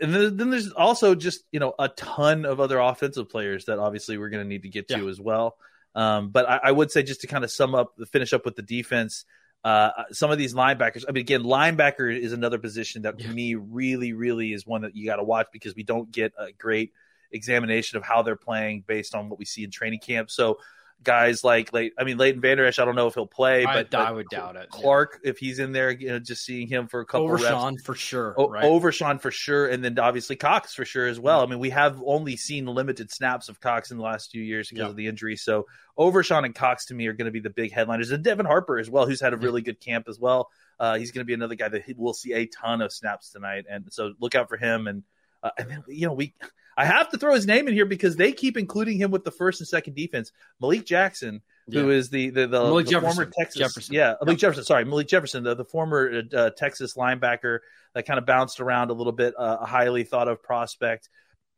And 0.00 0.12
then, 0.12 0.36
then, 0.36 0.50
there's 0.50 0.72
also 0.72 1.14
just 1.14 1.44
you 1.52 1.60
know 1.60 1.74
a 1.78 1.86
ton 1.90 2.44
of 2.44 2.58
other 2.58 2.80
offensive 2.80 3.28
players 3.28 3.66
that 3.66 3.78
obviously 3.78 4.18
we're 4.18 4.30
going 4.30 4.42
to 4.42 4.48
need 4.48 4.62
to 4.62 4.68
get 4.68 4.88
to 4.88 5.04
yeah. 5.04 5.08
as 5.08 5.20
well. 5.20 5.56
Um, 5.94 6.30
but 6.30 6.50
I, 6.50 6.60
I, 6.64 6.72
would 6.72 6.90
say 6.90 7.04
just 7.04 7.20
to 7.20 7.28
kind 7.28 7.44
of 7.44 7.52
sum 7.52 7.76
up, 7.76 7.94
finish 8.10 8.32
up 8.32 8.44
with 8.44 8.56
the 8.56 8.62
defense. 8.62 9.24
Uh, 9.64 9.90
some 10.12 10.30
of 10.30 10.36
these 10.36 10.52
linebackers, 10.52 11.04
I 11.08 11.12
mean, 11.12 11.22
again, 11.22 11.42
linebacker 11.42 12.14
is 12.14 12.34
another 12.34 12.58
position 12.58 13.02
that 13.02 13.18
to 13.18 13.28
me 13.28 13.54
really, 13.54 14.12
really 14.12 14.52
is 14.52 14.66
one 14.66 14.82
that 14.82 14.94
you 14.94 15.06
got 15.06 15.16
to 15.16 15.24
watch 15.24 15.46
because 15.52 15.74
we 15.74 15.82
don't 15.82 16.12
get 16.12 16.34
a 16.38 16.52
great 16.52 16.92
examination 17.32 17.96
of 17.96 18.04
how 18.04 18.22
they're 18.22 18.36
playing 18.36 18.84
based 18.86 19.14
on 19.14 19.30
what 19.30 19.38
we 19.38 19.46
see 19.46 19.64
in 19.64 19.70
training 19.70 20.00
camp. 20.00 20.30
So 20.30 20.58
guys 21.04 21.44
like 21.44 21.72
late. 21.72 21.92
I 21.98 22.04
mean, 22.04 22.16
Leighton 22.18 22.40
Vander 22.40 22.64
Esch. 22.66 22.78
I 22.78 22.84
don't 22.84 22.96
know 22.96 23.06
if 23.06 23.14
he'll 23.14 23.26
play, 23.26 23.64
I, 23.64 23.82
but 23.84 23.94
I 23.94 24.10
would 24.10 24.26
doubt 24.28 24.56
it. 24.56 24.70
Clark, 24.70 25.20
if 25.22 25.38
he's 25.38 25.58
in 25.60 25.70
there, 25.72 25.90
you 25.90 26.08
know, 26.08 26.18
just 26.18 26.44
seeing 26.44 26.66
him 26.66 26.88
for 26.88 27.00
a 27.00 27.06
couple 27.06 27.26
over 27.26 27.34
reps. 27.34 27.46
Sean 27.46 27.78
for 27.78 27.94
sure. 27.94 28.34
O- 28.36 28.48
right? 28.50 28.64
Over 28.64 28.90
Sean 28.90 29.18
for 29.18 29.30
sure, 29.30 29.68
and 29.68 29.84
then 29.84 29.98
obviously 29.98 30.34
Cox 30.36 30.74
for 30.74 30.84
sure 30.84 31.06
as 31.06 31.20
well. 31.20 31.42
I 31.42 31.46
mean, 31.46 31.58
we 31.60 31.70
have 31.70 32.02
only 32.04 32.36
seen 32.36 32.66
limited 32.66 33.12
snaps 33.12 33.48
of 33.48 33.60
Cox 33.60 33.90
in 33.90 33.98
the 33.98 34.02
last 34.02 34.30
few 34.32 34.42
years 34.42 34.68
because 34.68 34.82
Yeah. 34.84 34.88
of 34.90 34.96
the 34.96 35.06
injury. 35.06 35.36
So 35.36 35.66
Overshown 35.96 36.44
and 36.44 36.54
Cox 36.54 36.86
to 36.86 36.94
me 36.94 37.06
are 37.06 37.12
going 37.12 37.26
to 37.26 37.30
be 37.30 37.40
the 37.40 37.50
big 37.50 37.70
headliners, 37.72 38.10
and 38.10 38.24
Devin 38.24 38.46
Harper 38.46 38.78
as 38.78 38.90
well, 38.90 39.06
who's 39.06 39.20
had 39.20 39.32
a 39.32 39.36
really 39.36 39.62
good 39.62 39.78
camp 39.80 40.08
as 40.08 40.18
well. 40.18 40.50
Uh, 40.80 40.96
he's 40.98 41.12
going 41.12 41.20
to 41.20 41.24
be 41.26 41.34
another 41.34 41.54
guy 41.54 41.68
that 41.68 41.84
he- 41.84 41.94
we'll 41.96 42.14
see 42.14 42.32
a 42.32 42.46
ton 42.46 42.80
of 42.82 42.92
snaps 42.92 43.30
tonight, 43.30 43.64
and 43.70 43.92
so 43.92 44.12
look 44.18 44.34
out 44.34 44.48
for 44.48 44.56
him. 44.56 44.86
And 44.88 45.02
uh, 45.42 45.50
and 45.58 45.70
then 45.70 45.84
you 45.88 46.06
know 46.06 46.14
we, 46.14 46.32
I 46.76 46.84
have 46.84 47.10
to 47.10 47.18
throw 47.18 47.34
his 47.34 47.46
name 47.46 47.68
in 47.68 47.74
here 47.74 47.86
because 47.86 48.16
they 48.16 48.32
keep 48.32 48.56
including 48.56 48.98
him 48.98 49.10
with 49.10 49.24
the 49.24 49.30
first 49.30 49.60
and 49.60 49.68
second 49.68 49.94
defense. 49.94 50.32
Malik 50.60 50.84
Jackson, 50.84 51.40
who 51.70 51.88
Yeah. 51.90 51.96
is 51.96 52.10
the 52.10 52.30
the, 52.30 52.46
the, 52.46 52.60
Malik 52.62 52.86
the 52.86 52.92
Jefferson. 52.92 53.16
former 53.16 53.32
Texas 53.38 53.58
Jefferson. 53.58 53.94
yeah 53.94 54.14
Malik 54.22 54.38
Jefferson 54.38 54.64
sorry 54.64 54.84
Malik 54.84 55.06
Jefferson 55.08 55.44
the, 55.44 55.54
the 55.54 55.64
former 55.64 56.22
uh, 56.34 56.50
Texas 56.50 56.94
linebacker 56.94 57.60
that 57.94 58.04
kind 58.06 58.18
of 58.18 58.26
bounced 58.26 58.60
around 58.60 58.90
a 58.90 58.94
little 58.94 59.12
bit 59.12 59.34
uh, 59.38 59.58
a 59.60 59.66
highly 59.66 60.04
thought 60.04 60.28
of 60.28 60.42
prospect 60.42 61.08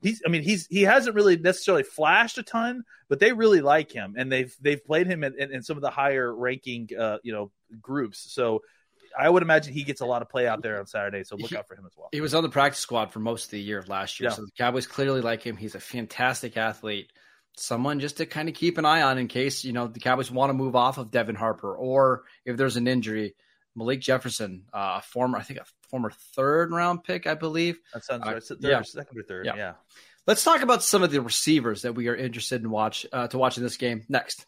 he's 0.02 0.22
I 0.24 0.28
mean 0.28 0.42
he's 0.42 0.66
he 0.68 0.82
hasn't 0.82 1.16
really 1.16 1.36
necessarily 1.38 1.82
flashed 1.82 2.38
a 2.38 2.42
ton 2.44 2.84
but 3.08 3.18
they 3.18 3.32
really 3.32 3.60
like 3.62 3.90
him 3.90 4.14
and 4.16 4.30
they've 4.30 4.54
they've 4.60 4.84
played 4.84 5.06
him 5.08 5.24
in, 5.24 5.34
in, 5.40 5.50
in 5.52 5.62
some 5.62 5.76
of 5.76 5.82
the 5.82 5.90
higher 5.90 6.32
ranking 6.32 6.88
uh, 6.96 7.18
you 7.24 7.32
know 7.32 7.50
groups 7.80 8.32
so 8.32 8.62
I 9.18 9.28
would 9.28 9.42
imagine 9.42 9.72
he 9.72 9.82
gets 9.84 10.00
a 10.00 10.06
lot 10.06 10.22
of 10.22 10.28
play 10.28 10.46
out 10.46 10.62
there 10.62 10.78
on 10.78 10.86
Saturday 10.86 11.24
so 11.24 11.36
look 11.36 11.50
He- 11.50 11.56
out 11.56 11.66
for 11.68 11.74
him 11.74 11.84
as 11.86 11.92
well 11.96 12.08
He 12.12 12.20
was 12.20 12.34
on 12.34 12.42
the 12.42 12.48
practice 12.48 12.80
squad 12.80 13.12
for 13.12 13.18
most 13.20 13.46
of 13.46 13.50
the 13.52 13.60
year 13.60 13.78
of 13.78 13.88
last 13.88 14.20
year. 14.20 14.30
Yeah. 14.30 14.34
So 14.36 14.42
the 14.42 14.50
Cowboys 14.58 14.86
clearly 14.86 15.20
like 15.20 15.42
him. 15.42 15.56
He's 15.56 15.74
a 15.74 15.80
fantastic 15.80 16.56
athlete. 16.56 17.10
Someone 17.56 18.00
just 18.00 18.18
to 18.18 18.26
kind 18.26 18.48
of 18.50 18.54
keep 18.54 18.76
an 18.78 18.84
eye 18.84 19.00
on 19.02 19.16
in 19.18 19.28
case, 19.28 19.64
you 19.64 19.72
know, 19.72 19.86
the 19.86 20.00
Cowboys 20.00 20.30
want 20.30 20.50
to 20.50 20.54
move 20.54 20.76
off 20.76 20.98
of 20.98 21.10
Devin 21.10 21.36
Harper 21.36 21.74
or 21.74 22.24
if 22.44 22.56
there's 22.56 22.76
an 22.76 22.86
injury. 22.86 23.34
Malik 23.74 24.00
Jefferson, 24.00 24.64
uh, 24.72 25.00
a 25.00 25.02
former, 25.02 25.36
I 25.36 25.42
think 25.42 25.60
a 25.60 25.64
former 25.90 26.10
third 26.34 26.70
round 26.72 27.04
pick, 27.04 27.26
I 27.26 27.34
believe. 27.34 27.78
that 27.92 28.04
sounds 28.04 28.26
Uh, 28.26 28.32
right 28.32 28.42
third, 28.42 28.58
yeah. 28.62 28.80
second 28.82 29.18
or 29.18 29.22
third 29.22 29.44
Yeah. 29.46 29.56
yeah. 29.56 29.72
Let's 30.26 30.42
talk 30.42 30.62
about 30.62 30.82
some 30.82 31.02
of 31.02 31.10
the 31.10 31.20
receivers 31.20 31.82
that 31.82 31.94
we 31.94 32.08
are 32.08 32.16
interested 32.16 32.62
in 32.62 32.70
watch 32.70 33.06
uh, 33.12 33.28
to 33.28 33.38
watch 33.38 33.58
in 33.58 33.62
this 33.62 33.76
game 33.76 34.04
next. 34.08 34.44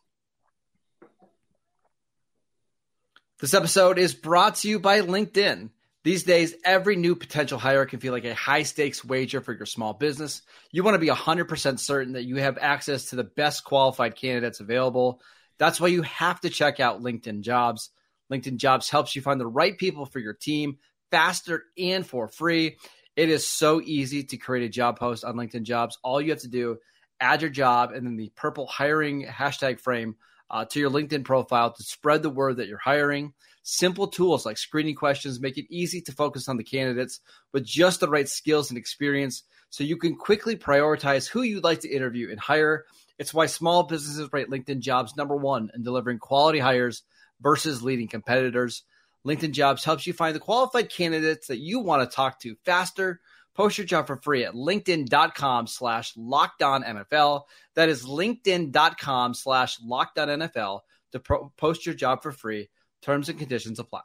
This 3.40 3.54
episode 3.54 4.00
is 4.00 4.16
brought 4.16 4.56
to 4.56 4.68
you 4.68 4.80
by 4.80 5.00
LinkedIn. 5.00 5.70
These 6.02 6.24
days, 6.24 6.56
every 6.64 6.96
new 6.96 7.14
potential 7.14 7.56
hire 7.56 7.86
can 7.86 8.00
feel 8.00 8.12
like 8.12 8.24
a 8.24 8.34
high 8.34 8.64
stakes 8.64 9.04
wager 9.04 9.40
for 9.40 9.52
your 9.52 9.64
small 9.64 9.92
business. 9.92 10.42
You 10.72 10.82
want 10.82 10.96
to 10.96 10.98
be 10.98 11.06
100% 11.06 11.78
certain 11.78 12.14
that 12.14 12.24
you 12.24 12.38
have 12.38 12.58
access 12.60 13.10
to 13.10 13.16
the 13.16 13.22
best 13.22 13.62
qualified 13.62 14.16
candidates 14.16 14.58
available. 14.58 15.22
That's 15.56 15.80
why 15.80 15.86
you 15.86 16.02
have 16.02 16.40
to 16.40 16.50
check 16.50 16.80
out 16.80 17.00
LinkedIn 17.00 17.42
Jobs. 17.42 17.90
LinkedIn 18.28 18.56
Jobs 18.56 18.90
helps 18.90 19.14
you 19.14 19.22
find 19.22 19.40
the 19.40 19.46
right 19.46 19.78
people 19.78 20.04
for 20.04 20.18
your 20.18 20.34
team 20.34 20.78
faster 21.12 21.62
and 21.78 22.04
for 22.04 22.26
free. 22.26 22.76
It 23.14 23.28
is 23.28 23.46
so 23.46 23.80
easy 23.80 24.24
to 24.24 24.36
create 24.36 24.66
a 24.66 24.68
job 24.68 24.98
post 24.98 25.24
on 25.24 25.36
LinkedIn 25.36 25.62
Jobs. 25.62 25.96
All 26.02 26.20
you 26.20 26.30
have 26.30 26.40
to 26.40 26.48
do, 26.48 26.78
add 27.20 27.42
your 27.42 27.50
job 27.50 27.92
and 27.92 28.04
then 28.04 28.16
the 28.16 28.32
purple 28.34 28.66
hiring 28.66 29.24
hashtag 29.26 29.78
frame 29.78 30.16
uh, 30.50 30.64
to 30.66 30.80
your 30.80 30.90
LinkedIn 30.90 31.24
profile 31.24 31.72
to 31.72 31.82
spread 31.82 32.22
the 32.22 32.30
word 32.30 32.56
that 32.56 32.68
you're 32.68 32.78
hiring. 32.78 33.32
Simple 33.62 34.08
tools 34.08 34.46
like 34.46 34.56
screening 34.56 34.94
questions 34.94 35.40
make 35.40 35.58
it 35.58 35.66
easy 35.68 36.00
to 36.02 36.12
focus 36.12 36.48
on 36.48 36.56
the 36.56 36.64
candidates 36.64 37.20
with 37.52 37.64
just 37.64 38.00
the 38.00 38.08
right 38.08 38.28
skills 38.28 38.70
and 38.70 38.78
experience 38.78 39.42
so 39.70 39.84
you 39.84 39.96
can 39.96 40.16
quickly 40.16 40.56
prioritize 40.56 41.28
who 41.28 41.42
you'd 41.42 41.64
like 41.64 41.80
to 41.80 41.94
interview 41.94 42.30
and 42.30 42.40
hire. 42.40 42.86
It's 43.18 43.34
why 43.34 43.46
small 43.46 43.82
businesses 43.82 44.32
rate 44.32 44.48
LinkedIn 44.48 44.80
jobs 44.80 45.16
number 45.16 45.36
one 45.36 45.70
in 45.74 45.82
delivering 45.82 46.18
quality 46.18 46.60
hires 46.60 47.02
versus 47.40 47.82
leading 47.82 48.08
competitors. 48.08 48.84
LinkedIn 49.26 49.52
Jobs 49.52 49.84
helps 49.84 50.06
you 50.06 50.12
find 50.12 50.34
the 50.34 50.40
qualified 50.40 50.90
candidates 50.90 51.48
that 51.48 51.58
you 51.58 51.80
want 51.80 52.08
to 52.08 52.14
talk 52.14 52.40
to 52.40 52.56
faster. 52.64 53.20
Post 53.58 53.76
your 53.76 53.88
job 53.88 54.06
for 54.06 54.14
free 54.14 54.44
at 54.44 54.54
linkedin.com 54.54 55.66
slash 55.66 56.14
lockdown 56.14 57.42
That 57.74 57.88
is 57.88 58.04
linkedin.com 58.06 59.34
slash 59.34 59.80
lockdown 59.80 60.80
to 61.10 61.18
pro- 61.18 61.52
post 61.56 61.84
your 61.84 61.96
job 61.96 62.22
for 62.22 62.30
free. 62.30 62.68
Terms 63.02 63.28
and 63.28 63.36
conditions 63.36 63.80
apply. 63.80 64.02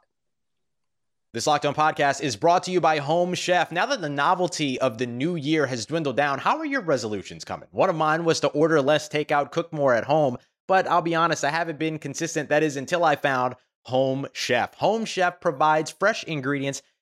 This 1.32 1.46
Locked 1.46 1.66
On 1.66 1.74
podcast 1.74 2.20
is 2.20 2.34
brought 2.34 2.64
to 2.64 2.72
you 2.72 2.80
by 2.80 2.98
Home 2.98 3.32
Chef. 3.34 3.70
Now 3.70 3.86
that 3.86 4.00
the 4.00 4.08
novelty 4.08 4.80
of 4.80 4.98
the 4.98 5.06
new 5.06 5.36
year 5.36 5.66
has 5.66 5.86
dwindled 5.86 6.16
down, 6.16 6.40
how 6.40 6.58
are 6.58 6.66
your 6.66 6.80
resolutions 6.80 7.44
coming? 7.44 7.68
One 7.70 7.88
of 7.88 7.94
mine 7.94 8.24
was 8.24 8.40
to 8.40 8.48
order 8.48 8.82
less 8.82 9.08
takeout, 9.08 9.52
cook 9.52 9.72
more 9.72 9.94
at 9.94 10.02
home, 10.02 10.36
but 10.66 10.88
I'll 10.88 11.00
be 11.00 11.14
honest, 11.14 11.44
I 11.44 11.50
haven't 11.50 11.78
been 11.78 12.00
consistent. 12.00 12.48
That 12.48 12.64
is 12.64 12.76
until 12.76 13.04
I 13.04 13.14
found 13.14 13.54
Home 13.82 14.26
Chef. 14.32 14.74
Home 14.74 15.04
Chef 15.04 15.40
provides 15.40 15.92
fresh 15.92 16.24
ingredients 16.24 16.82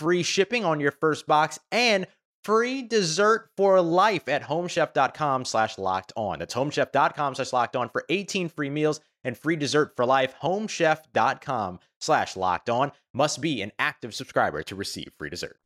free 0.00 0.22
shipping 0.22 0.64
on 0.64 0.80
your 0.80 0.92
first 0.92 1.26
box 1.26 1.60
and 1.70 2.06
free 2.42 2.82
dessert 2.82 3.50
for 3.54 3.80
life 3.82 4.28
at 4.28 4.42
homechef.com 4.42 5.44
slash 5.44 5.76
locked 5.76 6.12
on. 6.16 6.38
That's 6.38 6.54
homechef.com 6.54 7.34
slash 7.34 7.52
locked 7.52 7.76
on 7.76 7.90
for 7.90 8.04
18 8.08 8.48
free 8.48 8.70
meals 8.70 9.00
and 9.24 9.36
free 9.36 9.56
dessert 9.56 9.94
for 9.96 10.06
life. 10.06 10.34
Homechef.com 10.42 11.80
slash 12.00 12.34
locked 12.34 12.70
on 12.70 12.92
must 13.12 13.42
be 13.42 13.60
an 13.60 13.72
active 13.78 14.14
subscriber 14.14 14.62
to 14.64 14.74
receive 14.74 15.12
free 15.18 15.28
dessert. 15.28 15.58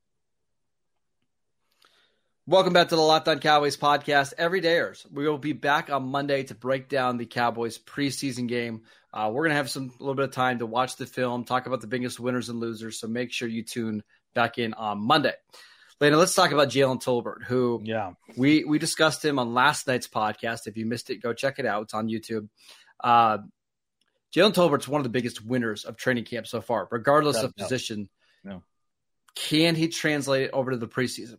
Welcome 2.47 2.75
back 2.75 2.89
to 2.89 2.97
the 2.97 3.01
Locked 3.01 3.29
On 3.29 3.39
Cowboys 3.39 3.79
podcast. 3.79 4.35
Everydayers, 4.35 5.11
we 5.11 5.27
will 5.27 5.39
be 5.39 5.55
back 5.55 5.89
on 5.89 6.03
Monday 6.03 6.43
to 6.43 6.55
break 6.55 6.91
down 6.91 7.17
the 7.17 7.25
Cowboys 7.25 7.79
preseason 7.79 8.49
game. 8.49 8.83
Uh, 9.15 9.31
we're 9.33 9.45
gonna 9.45 9.55
have 9.55 9.71
some 9.71 9.85
a 9.99 10.03
little 10.03 10.15
bit 10.15 10.27
of 10.27 10.33
time 10.33 10.59
to 10.59 10.67
watch 10.67 10.97
the 10.97 11.07
film, 11.07 11.45
talk 11.45 11.67
about 11.67 11.81
the 11.81 11.87
biggest 11.87 12.21
winners 12.21 12.51
and 12.51 12.61
losers. 12.61 13.01
So 13.01 13.07
make 13.07 13.33
sure 13.33 13.49
you 13.49 13.63
tune 13.63 14.03
back 14.35 14.59
in 14.59 14.75
on 14.75 14.99
Monday. 15.01 15.35
Later, 16.01 16.17
let's 16.17 16.35
talk 16.35 16.51
about 16.51 16.69
Jalen 16.69 17.03
Tolbert, 17.03 17.45
who 17.45 17.81
Yeah. 17.85 18.13
we 18.37 18.65
we 18.65 18.79
discussed 18.79 19.25
him 19.25 19.39
on 19.39 19.55
last 19.55 19.87
night's 19.87 20.09
podcast. 20.09 20.67
If 20.67 20.77
you 20.77 20.87
missed 20.87 21.09
it, 21.11 21.23
go 21.23 21.33
check 21.33 21.59
it 21.59 21.67
out. 21.67 21.85
It's 21.85 21.95
on 21.95 22.09
YouTube. 22.09 22.49
Uh, 23.03 23.39
Jalen 24.35 24.53
Tolbert's 24.53 24.89
one 24.89 24.99
of 25.01 25.05
the 25.05 25.11
biggest 25.11 25.45
winners 25.45 25.85
of 25.85 25.97
training 25.97 26.25
camp 26.25 26.47
so 26.49 26.61
far, 26.61 26.89
regardless 26.91 27.41
of 27.43 27.55
position. 27.55 28.09
No. 28.43 28.63
Can 29.37 29.77
he 29.77 29.89
translate 29.89 30.43
it 30.47 30.51
over 30.53 30.73
to 30.73 30.77
the 30.77 30.89
preseason? 30.89 31.39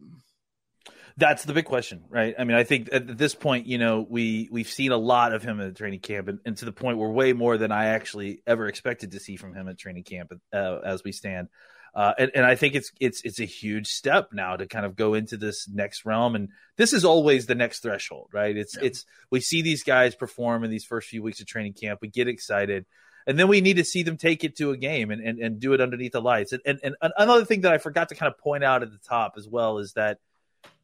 That's 1.18 1.46
the 1.46 1.54
big 1.54 1.66
question, 1.66 2.04
right? 2.10 2.36
I 2.38 2.44
mean, 2.44 2.58
I 2.58 2.66
think 2.66 2.90
at 2.92 3.18
this 3.18 3.36
point, 3.36 3.68
you 3.68 3.78
know, 3.78 4.06
we 4.10 4.50
we've 4.52 4.68
seen 4.68 4.92
a 4.92 4.98
lot 4.98 5.34
of 5.34 5.44
him 5.44 5.62
at 5.62 5.76
training 5.76 6.02
camp, 6.02 6.28
and, 6.28 6.40
and 6.46 6.58
to 6.58 6.66
the 6.66 6.74
point 6.74 6.98
where 6.98 7.10
way 7.10 7.32
more 7.32 7.58
than 7.58 7.72
I 7.72 7.88
actually 7.88 8.42
ever 8.46 8.68
expected 8.68 9.12
to 9.12 9.20
see 9.20 9.38
from 9.38 9.54
him 9.54 9.70
at 9.70 9.78
training 9.78 10.04
camp 10.04 10.34
uh, 10.54 10.80
as 10.80 11.04
we 11.06 11.14
stand. 11.14 11.48
Uh, 11.96 12.14
and, 12.20 12.32
and 12.36 12.46
I 12.46 12.56
think 12.56 12.76
it's 12.76 12.92
it's 13.00 13.22
it's 13.24 13.40
a 13.40 13.46
huge 13.46 13.88
step 13.88 14.34
now 14.34 14.58
to 14.58 14.68
kind 14.68 14.86
of 14.86 14.98
go 14.98 15.14
into 15.14 15.38
this 15.38 15.70
next 15.70 16.06
realm, 16.06 16.36
and 16.36 16.50
this 16.76 16.92
is 16.92 17.06
always 17.06 17.46
the 17.46 17.56
next 17.56 17.80
threshold, 17.80 18.28
right? 18.34 18.56
It's 18.56 18.76
Yeah. 18.76 18.88
it's 18.88 19.06
we 19.32 19.40
see 19.40 19.62
these 19.62 19.84
guys 19.84 20.14
perform 20.14 20.66
in 20.66 20.72
these 20.72 20.84
first 20.84 21.08
few 21.08 21.24
weeks 21.24 21.40
of 21.40 21.48
training 21.48 21.74
camp, 21.74 22.00
we 22.02 22.10
get 22.10 22.28
excited, 22.28 22.86
and 23.26 23.40
then 23.40 23.48
we 23.48 23.62
need 23.62 23.78
to 23.78 23.86
see 23.86 24.04
them 24.04 24.18
take 24.18 24.44
it 24.44 24.58
to 24.58 24.72
a 24.72 24.78
game 24.78 25.10
and 25.10 25.22
and, 25.22 25.40
and 25.40 25.60
do 25.62 25.72
it 25.72 25.80
underneath 25.80 26.12
the 26.12 26.22
lights. 26.22 26.52
And, 26.52 26.62
and 26.66 26.98
and 27.02 27.14
another 27.18 27.46
thing 27.46 27.62
that 27.62 27.72
I 27.72 27.78
forgot 27.78 28.10
to 28.10 28.16
kind 28.16 28.30
of 28.30 28.38
point 28.40 28.66
out 28.66 28.84
at 28.84 28.92
the 28.92 28.98
top 28.98 29.36
as 29.38 29.48
well 29.48 29.78
is 29.78 29.94
that 29.94 30.18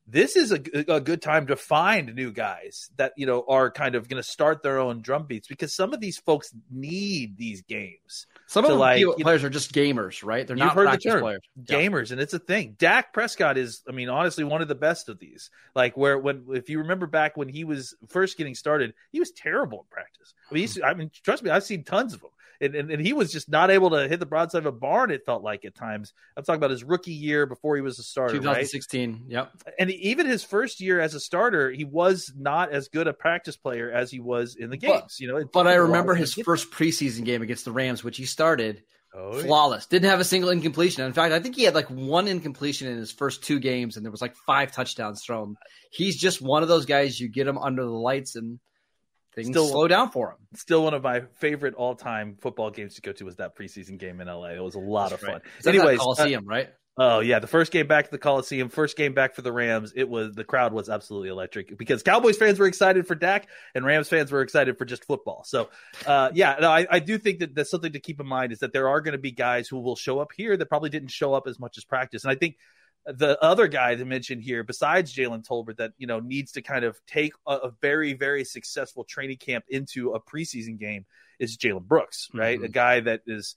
this 0.07 0.35
is 0.35 0.51
a, 0.51 0.61
a 0.87 0.99
good 0.99 1.21
time 1.21 1.47
to 1.47 1.55
find 1.55 2.15
new 2.15 2.31
guys 2.31 2.89
that 2.97 3.13
you 3.17 3.25
know 3.25 3.43
are 3.47 3.69
kind 3.69 3.95
of 3.95 4.07
going 4.07 4.21
to 4.21 4.27
start 4.27 4.63
their 4.63 4.79
own 4.79 5.01
drum 5.01 5.25
beats 5.25 5.47
because 5.47 5.75
some 5.75 5.93
of 5.93 5.99
these 5.99 6.17
folks 6.17 6.53
need 6.69 7.37
these 7.37 7.61
games 7.61 8.27
Some 8.51 8.65
of 8.65 8.72
the 8.72 8.75
like, 8.75 9.01
players 9.22 9.46
are 9.46 9.50
just 9.50 9.74
gamers, 9.74 10.25
right? 10.25 10.46
They're 10.46 10.58
You've 10.58 10.65
not 10.65 10.75
heard 10.75 10.88
the 10.88 10.89
practice 10.89 11.13
term. 11.13 11.22
players. 11.22 11.41
Yeah. 11.70 11.77
gamers 11.77 12.12
and 12.12 12.20
it's 12.20 12.34
a 12.34 12.39
thing 12.39 12.75
dak 12.77 13.13
prescott 13.13 13.58
is 13.58 13.81
i 13.88 13.91
mean 13.91 14.10
honestly 14.10 14.43
one 14.43 14.62
of 14.62 14.67
the 14.67 14.75
best 14.75 15.08
of 15.10 15.20
these 15.20 15.50
like 15.75 15.96
where 15.96 16.17
when 16.17 16.46
if 16.50 16.70
you 16.70 16.79
remember 16.79 17.08
back 17.08 17.38
when 17.38 17.48
he 17.48 17.63
was 17.63 17.96
first 18.08 18.38
getting 18.38 18.55
started 18.55 18.93
he 19.12 19.20
was 19.20 19.31
terrible 19.31 19.79
in 19.79 19.86
practice 19.89 20.34
i 20.50 20.53
mean, 20.53 20.70
I 20.84 20.93
mean 20.93 21.12
trust 21.24 21.43
me 21.43 21.50
i've 21.50 21.63
seen 21.63 21.84
tons 21.84 22.13
of 22.13 22.22
them 22.22 22.31
and, 22.61 22.75
and, 22.75 22.91
and 22.91 23.05
he 23.05 23.11
was 23.13 23.31
just 23.31 23.49
not 23.49 23.71
able 23.71 23.89
to 23.89 24.07
hit 24.07 24.19
the 24.19 24.25
broadside 24.25 24.59
of 24.59 24.65
a 24.67 24.71
barn. 24.71 25.11
It 25.11 25.25
felt 25.25 25.43
like 25.43 25.65
at 25.65 25.75
times. 25.75 26.13
I'm 26.37 26.43
talking 26.43 26.59
about 26.59 26.71
his 26.71 26.83
rookie 26.83 27.11
year 27.11 27.45
before 27.45 27.75
he 27.75 27.81
was 27.81 27.99
a 27.99 28.03
starter, 28.03 28.35
2016. 28.35 29.11
Right? 29.11 29.21
Yep. 29.27 29.51
And 29.79 29.91
even 29.91 30.27
his 30.27 30.43
first 30.43 30.79
year 30.79 30.99
as 30.99 31.15
a 31.15 31.19
starter, 31.19 31.71
he 31.71 31.83
was 31.83 32.31
not 32.37 32.71
as 32.71 32.87
good 32.87 33.07
a 33.07 33.13
practice 33.13 33.57
player 33.57 33.91
as 33.91 34.11
he 34.11 34.19
was 34.19 34.55
in 34.55 34.69
the 34.69 34.77
games. 34.77 35.01
But, 35.01 35.19
you 35.19 35.27
know, 35.27 35.43
but 35.51 35.67
I 35.67 35.75
remember 35.75 36.13
his 36.13 36.33
first 36.33 36.71
preseason 36.71 37.25
game 37.25 37.41
against 37.41 37.65
the 37.65 37.71
Rams, 37.71 38.03
which 38.03 38.17
he 38.17 38.25
started. 38.25 38.83
Oh, 39.13 39.33
flawless. 39.41 39.87
Yeah. 39.89 39.97
Didn't 39.97 40.09
have 40.09 40.21
a 40.21 40.23
single 40.23 40.51
incompletion. 40.51 41.03
In 41.03 41.11
fact, 41.11 41.33
I 41.33 41.41
think 41.41 41.57
he 41.57 41.63
had 41.63 41.75
like 41.75 41.89
one 41.89 42.29
incompletion 42.29 42.87
in 42.87 42.97
his 42.97 43.11
first 43.11 43.43
two 43.43 43.59
games, 43.59 43.97
and 43.97 44.05
there 44.05 44.11
was 44.11 44.21
like 44.21 44.35
five 44.47 44.71
touchdowns 44.71 45.21
thrown. 45.21 45.57
He's 45.91 46.15
just 46.15 46.41
one 46.41 46.63
of 46.63 46.69
those 46.69 46.85
guys 46.85 47.19
you 47.19 47.27
get 47.27 47.45
him 47.45 47.57
under 47.57 47.83
the 47.83 47.89
lights 47.89 48.37
and 48.37 48.59
things 49.35 49.47
still, 49.47 49.67
slow 49.67 49.88
down 49.88 50.11
for 50.11 50.31
him. 50.31 50.38
Still 50.55 50.83
one 50.83 50.93
of 50.93 51.03
my 51.03 51.21
favorite 51.39 51.73
all 51.75 51.95
time 51.95 52.38
football 52.39 52.71
games 52.71 52.95
to 52.95 53.01
go 53.01 53.11
to 53.13 53.25
was 53.25 53.38
that 53.38 53.55
preseason 53.55 53.97
game 53.97 54.21
in 54.21 54.27
LA. 54.27 54.50
It 54.50 54.63
was 54.63 54.75
a 54.75 54.79
lot 54.79 55.09
That's 55.09 55.23
of 55.23 55.27
fun. 55.27 55.41
Right. 55.65 55.75
Anyways, 55.75 56.00
Coliseum, 56.00 56.45
uh, 56.47 56.50
right? 56.50 56.69
Oh 56.97 57.21
yeah, 57.21 57.39
the 57.39 57.47
first 57.47 57.71
game 57.71 57.88
back 57.88 58.05
to 58.05 58.11
the 58.11 58.17
Coliseum, 58.17 58.67
first 58.67 58.97
game 58.97 59.13
back 59.13 59.33
for 59.33 59.41
the 59.41 59.51
Rams. 59.51 59.93
It 59.95 60.09
was 60.09 60.35
the 60.35 60.43
crowd 60.43 60.73
was 60.73 60.89
absolutely 60.89 61.29
electric 61.29 61.77
because 61.77 62.03
Cowboys 62.03 62.38
fans 62.38 62.59
were 62.59 62.67
excited 62.67 63.07
for 63.07 63.15
Dak 63.15 63.47
and 63.73 63.85
Rams 63.85 64.09
fans 64.09 64.29
were 64.29 64.41
excited 64.41 64.77
for 64.77 64.83
just 64.83 65.05
football. 65.05 65.43
So, 65.45 65.69
uh, 66.05 66.31
yeah, 66.33 66.57
no, 66.59 66.69
I, 66.69 66.85
I, 66.91 67.00
do 67.00 67.17
think 67.17 67.39
that 67.39 67.55
that's 67.55 67.71
something 67.71 67.93
to 67.93 68.00
keep 68.01 68.19
in 68.19 68.27
mind 68.27 68.51
is 68.51 68.59
that 68.59 68.73
there 68.73 68.89
are 68.89 69.00
going 69.00 69.13
to 69.13 69.17
be 69.17 69.31
guys 69.31 69.69
who 69.69 69.79
will 69.79 69.95
show 69.95 70.19
up 70.19 70.31
here 70.35 70.57
that 70.57 70.65
probably 70.65 70.89
didn't 70.89 71.11
show 71.11 71.33
up 71.33 71.47
as 71.47 71.59
much 71.59 71.77
as 71.77 71.85
practice, 71.85 72.25
and 72.25 72.31
I 72.31 72.35
think 72.35 72.57
the 73.05 73.41
other 73.43 73.67
guy 73.67 73.96
to 73.96 74.05
mention 74.05 74.39
here, 74.39 74.63
besides 74.63 75.13
Jalen 75.13 75.48
Tolbert, 75.48 75.77
that 75.77 75.93
you 75.98 76.08
know 76.08 76.20
needs 76.20 76.51
to 76.53 76.62
kind 76.62 76.86
of 76.86 77.00
take 77.08 77.34
a, 77.48 77.53
a, 77.55 77.72
very 77.81 78.13
very 78.13 78.43
successful 78.43 79.03
training 79.03 79.38
camp 79.38 79.65
into 79.70 80.12
a 80.12 80.22
preseason 80.22 80.77
game 80.77 81.05
is 81.39 81.58
Jalen 81.58 81.84
Brooks, 81.84 82.29
right? 82.34 82.58
Mm-hmm. 82.58 82.65
A 82.65 82.70
guy 82.70 83.00
that 83.01 83.22
is 83.25 83.55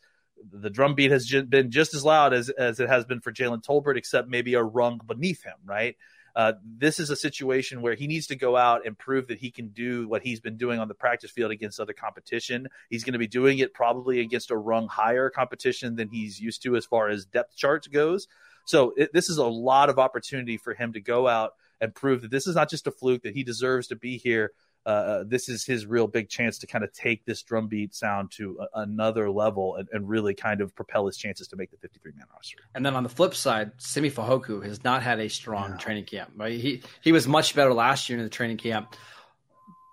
the 0.51 0.71
drumbeat 0.71 1.11
has 1.11 1.31
been 1.49 1.71
just 1.71 1.95
as 1.95 2.05
loud 2.05 2.33
as 2.33 2.49
as 2.49 2.81
it 2.81 2.89
has 2.89 3.05
been 3.05 3.21
for 3.21 3.33
Jalen 3.33 3.63
Tolbert, 3.63 3.97
except 3.97 4.29
maybe 4.29 4.55
a 4.55 4.63
rung 4.63 5.01
beneath 5.07 5.43
him, 5.43 5.57
right? 5.65 5.97
Uh, 6.37 6.55
this 6.65 6.99
is 6.99 7.11
a 7.11 7.17
situation 7.17 7.81
where 7.81 7.95
he 7.95 8.09
needs 8.09 8.27
to 8.27 8.35
go 8.35 8.57
out 8.57 8.85
and 8.85 8.99
prove 8.99 9.29
that 9.29 9.39
he 9.39 9.53
can 9.53 9.69
do 9.69 10.09
what 10.09 10.23
he's 10.23 10.41
been 10.41 10.57
doing 10.57 10.81
on 10.81 10.89
the 10.89 10.95
practice 10.95 11.31
field 11.31 11.53
against 11.53 11.79
other 11.79 11.93
competition. 11.93 12.67
He's 12.91 13.05
going 13.05 13.13
to 13.13 13.21
be 13.21 13.29
doing 13.29 13.59
it 13.59 13.73
probably 13.73 14.19
against 14.19 14.51
a 14.51 14.57
rung 14.57 14.89
higher 14.89 15.31
competition 15.31 15.95
than 15.95 16.09
he's 16.09 16.41
used 16.41 16.63
to 16.65 16.75
as 16.75 16.87
far 16.87 17.09
as 17.09 17.25
depth 17.25 17.57
charts 17.57 17.87
goes. 17.87 18.27
So 18.65 18.93
it, 18.97 19.13
this 19.13 19.29
is 19.29 19.39
a 19.39 19.45
lot 19.45 19.91
of 19.91 19.99
opportunity 19.99 20.57
for 20.57 20.75
him 20.75 20.93
to 20.95 21.01
go 21.01 21.29
out 21.29 21.53
and 21.81 21.95
prove 21.95 22.23
that 22.23 22.31
this 22.31 22.47
is 22.47 22.55
not 22.55 22.71
just 22.71 22.87
a 22.87 22.91
fluke, 22.91 23.23
that 23.23 23.35
he 23.35 23.45
deserves 23.45 23.89
to 23.89 23.97
be 23.97 24.17
here. 24.17 24.53
Uh, 24.87 24.89
uh 24.89 25.25
this 25.27 25.49
is 25.49 25.65
his 25.65 25.87
real 25.87 26.07
big 26.07 26.29
chance 26.29 26.59
to 26.59 26.67
kind 26.67 26.85
of 26.85 26.93
take 26.93 27.25
this 27.25 27.43
drumbeat 27.43 27.95
sound 27.95 28.31
to 28.31 28.59
a, 28.61 28.81
another 28.81 29.31
level 29.31 29.77
and, 29.77 29.89
and, 29.93 30.07
really 30.07 30.35
kind 30.35 30.61
of 30.61 30.75
propel 30.75 31.07
his 31.07 31.17
chances 31.17 31.49
to 31.49 31.57
make 31.57 31.71
the 31.71 31.79
53 31.79 32.13
man 32.15 32.27
roster. 32.35 32.59
And 32.75 32.85
then 32.85 32.95
on 32.95 33.03
the 33.03 33.09
flip 33.09 33.35
side, 33.35 33.73
Simi 33.79 34.11
Fehoko 34.11 34.63
has 34.63 34.85
not 34.85 35.03
had 35.03 35.21
a 35.21 35.29
strong 35.29 35.71
yeah. 35.71 35.77
training 35.79 36.05
camp. 36.05 36.33
Right, 36.37 36.61
he 36.61 36.83
he 37.01 37.13
was 37.13 37.27
much 37.27 37.55
better 37.55 37.73
last 37.73 38.11
year 38.11 38.19
in 38.19 38.25
the 38.25 38.31
training 38.31 38.59
camp. 38.59 38.95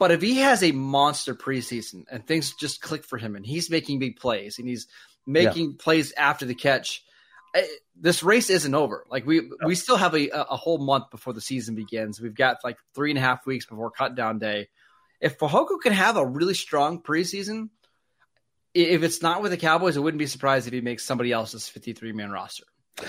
But 0.01 0.11
if 0.11 0.21
he 0.21 0.39
has 0.39 0.63
a 0.63 0.71
monster 0.71 1.35
preseason 1.35 2.05
and 2.09 2.25
things 2.25 2.55
just 2.55 2.81
click 2.81 3.03
for 3.05 3.19
him 3.19 3.35
and 3.35 3.45
he's 3.45 3.69
making 3.69 3.99
big 3.99 4.17
plays 4.17 4.57
and 4.57 4.67
he's 4.67 4.87
making 5.27 5.69
yeah. 5.69 5.75
plays 5.77 6.11
after 6.17 6.43
the 6.45 6.55
catch, 6.55 7.03
this 7.95 8.23
race 8.23 8.49
isn't 8.49 8.73
over. 8.73 9.05
Like 9.09 9.25
we 9.25 9.41
no. 9.41 9.67
we 9.67 9.75
still 9.75 9.97
have 9.97 10.15
a, 10.15 10.29
a 10.29 10.55
whole 10.57 10.77
month 10.77 11.09
before 11.11 11.33
the 11.33 11.41
season 11.41 11.75
begins. 11.75 12.21
We've 12.21 12.35
got 12.35 12.57
like 12.63 12.77
three 12.95 13.11
and 13.11 13.17
a 13.17 13.21
half 13.21 13.45
weeks 13.45 13.65
before 13.65 13.91
cut 13.91 14.15
down 14.15 14.39
day. 14.39 14.69
If 15.19 15.37
Fehoko 15.37 15.79
can 15.81 15.93
have 15.93 16.17
a 16.17 16.25
really 16.25 16.55
strong 16.55 17.01
preseason, 17.01 17.69
if 18.73 19.03
it's 19.03 19.21
not 19.21 19.41
with 19.41 19.51
the 19.51 19.57
Cowboys, 19.57 19.97
I 19.97 19.99
wouldn't 19.99 20.19
be 20.19 20.27
surprised 20.27 20.67
if 20.67 20.73
he 20.73 20.81
makes 20.81 21.05
somebody 21.05 21.31
else's 21.31 21.67
53 21.67 22.13
man 22.13 22.31
roster. 22.31 22.65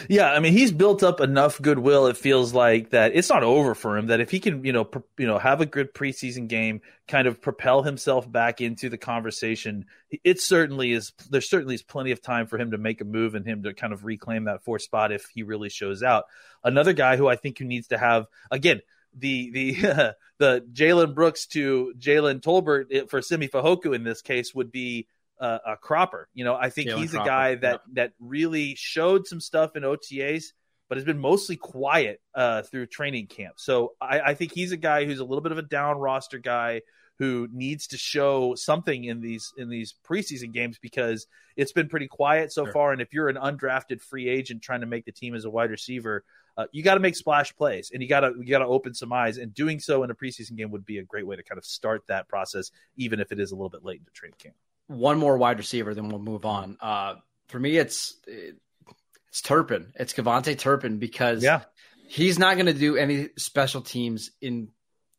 Yeah, 0.08 0.30
I 0.30 0.38
mean, 0.38 0.52
he's 0.52 0.72
built 0.72 1.02
up 1.02 1.20
enough 1.20 1.60
goodwill. 1.60 2.06
It 2.06 2.16
feels 2.16 2.54
like 2.54 2.90
that 2.90 3.12
it's 3.14 3.28
not 3.28 3.42
over 3.42 3.74
for 3.74 3.98
him. 3.98 4.06
That 4.06 4.20
if 4.20 4.30
he 4.30 4.40
can, 4.40 4.64
you 4.64 4.72
know, 4.72 4.84
pr- 4.84 5.00
you 5.18 5.26
know, 5.26 5.38
have 5.38 5.60
a 5.60 5.66
good 5.66 5.92
preseason 5.92 6.48
game, 6.48 6.80
kind 7.08 7.26
of 7.26 7.42
propel 7.42 7.82
himself 7.82 8.30
back 8.30 8.60
into 8.60 8.88
the 8.88 8.96
conversation, 8.96 9.86
it 10.24 10.40
certainly 10.40 10.92
is. 10.92 11.12
There 11.30 11.40
certainly 11.40 11.74
is 11.74 11.82
plenty 11.82 12.12
of 12.12 12.22
time 12.22 12.46
for 12.46 12.58
him 12.58 12.70
to 12.70 12.78
make 12.78 13.00
a 13.00 13.04
move 13.04 13.34
and 13.34 13.44
him 13.44 13.64
to 13.64 13.74
kind 13.74 13.92
of 13.92 14.04
reclaim 14.04 14.44
that 14.44 14.64
fourth 14.64 14.82
spot 14.82 15.12
if 15.12 15.28
he 15.34 15.42
really 15.42 15.68
shows 15.68 16.02
out. 16.02 16.24
Another 16.64 16.92
guy 16.92 17.16
who 17.16 17.28
I 17.28 17.36
think 17.36 17.58
who 17.58 17.64
needs 17.64 17.88
to 17.88 17.98
have 17.98 18.26
again 18.50 18.80
the 19.16 19.50
the 19.50 20.14
the 20.38 20.66
Jalen 20.72 21.14
Brooks 21.14 21.46
to 21.48 21.92
Jalen 21.98 22.40
Tolbert 22.40 23.10
for 23.10 23.20
Simi 23.20 23.48
Fehoko 23.48 23.94
in 23.94 24.04
this 24.04 24.22
case 24.22 24.54
would 24.54 24.72
be 24.72 25.06
uh, 25.42 25.58
a 25.66 25.76
Cropper. 25.76 26.28
You 26.32 26.44
know, 26.44 26.54
I 26.54 26.70
think 26.70 26.88
Jalen 26.88 26.98
he's 26.98 27.10
Cropper. 27.10 27.28
a 27.28 27.30
guy 27.30 27.54
that 27.56 27.80
yeah. 27.88 27.92
that 27.94 28.12
really 28.20 28.74
showed 28.76 29.26
some 29.26 29.40
stuff 29.40 29.74
in 29.76 29.82
OTAs, 29.82 30.44
but 30.88 30.96
has 30.96 31.04
been 31.04 31.18
mostly 31.18 31.56
quiet 31.56 32.20
uh, 32.34 32.62
through 32.62 32.86
training 32.86 33.26
camp. 33.26 33.54
So 33.58 33.92
I, 34.00 34.20
I, 34.20 34.34
think 34.34 34.52
he's 34.52 34.72
a 34.72 34.76
guy 34.76 35.04
who's 35.04 35.18
a 35.18 35.24
little 35.24 35.42
bit 35.42 35.52
of 35.52 35.58
a 35.58 35.62
down 35.62 35.98
roster 35.98 36.38
guy 36.38 36.82
who 37.18 37.48
needs 37.52 37.88
to 37.88 37.98
show 37.98 38.54
something 38.54 39.04
in 39.04 39.20
these 39.20 39.52
in 39.56 39.68
these 39.68 39.94
preseason 40.08 40.52
games 40.52 40.78
because 40.80 41.26
it's 41.56 41.72
been 41.72 41.88
pretty 41.88 42.08
quiet 42.08 42.52
so 42.52 42.64
sure. 42.64 42.72
far. 42.72 42.92
And 42.92 43.02
if 43.02 43.12
you're 43.12 43.28
an 43.28 43.36
undrafted 43.36 44.00
free 44.00 44.28
agent 44.28 44.62
trying 44.62 44.80
to 44.80 44.86
make 44.86 45.04
the 45.04 45.12
team 45.12 45.34
as 45.34 45.44
a 45.44 45.50
wide 45.50 45.70
receiver, 45.70 46.24
uh, 46.56 46.66
you 46.70 46.84
got 46.84 46.94
to 46.94 47.00
make 47.00 47.16
splash 47.16 47.54
plays 47.56 47.90
and 47.92 48.00
you 48.00 48.08
got 48.08 48.20
to 48.20 48.32
you 48.38 48.46
got 48.50 48.60
to 48.60 48.66
open 48.66 48.94
some 48.94 49.12
eyes. 49.12 49.38
And 49.38 49.52
doing 49.52 49.80
so 49.80 50.04
in 50.04 50.10
a 50.12 50.14
preseason 50.14 50.56
game 50.56 50.70
would 50.70 50.86
be 50.86 50.98
a 50.98 51.02
great 51.02 51.26
way 51.26 51.34
to 51.34 51.42
kind 51.42 51.58
of 51.58 51.64
start 51.64 52.04
that 52.06 52.28
process, 52.28 52.70
even 52.96 53.18
if 53.18 53.32
it 53.32 53.40
is 53.40 53.50
a 53.50 53.56
little 53.56 53.70
bit 53.70 53.84
late 53.84 53.98
into 53.98 54.12
training 54.12 54.36
camp 54.38 54.54
one 54.92 55.18
more 55.18 55.36
wide 55.36 55.58
receiver, 55.58 55.94
then 55.94 56.08
we'll 56.08 56.20
move 56.20 56.44
on. 56.44 56.76
Uh, 56.80 57.14
for 57.48 57.58
me, 57.58 57.76
it's 57.76 58.14
it's 58.26 59.42
Turpin. 59.42 59.92
It's 59.94 60.12
KaVontae 60.12 60.58
Turpin 60.58 60.98
because 60.98 61.42
yeah. 61.42 61.62
he's 62.08 62.38
not 62.38 62.56
going 62.56 62.66
to 62.66 62.74
do 62.74 62.96
any 62.96 63.30
special 63.36 63.82
teams 63.82 64.30
in 64.40 64.68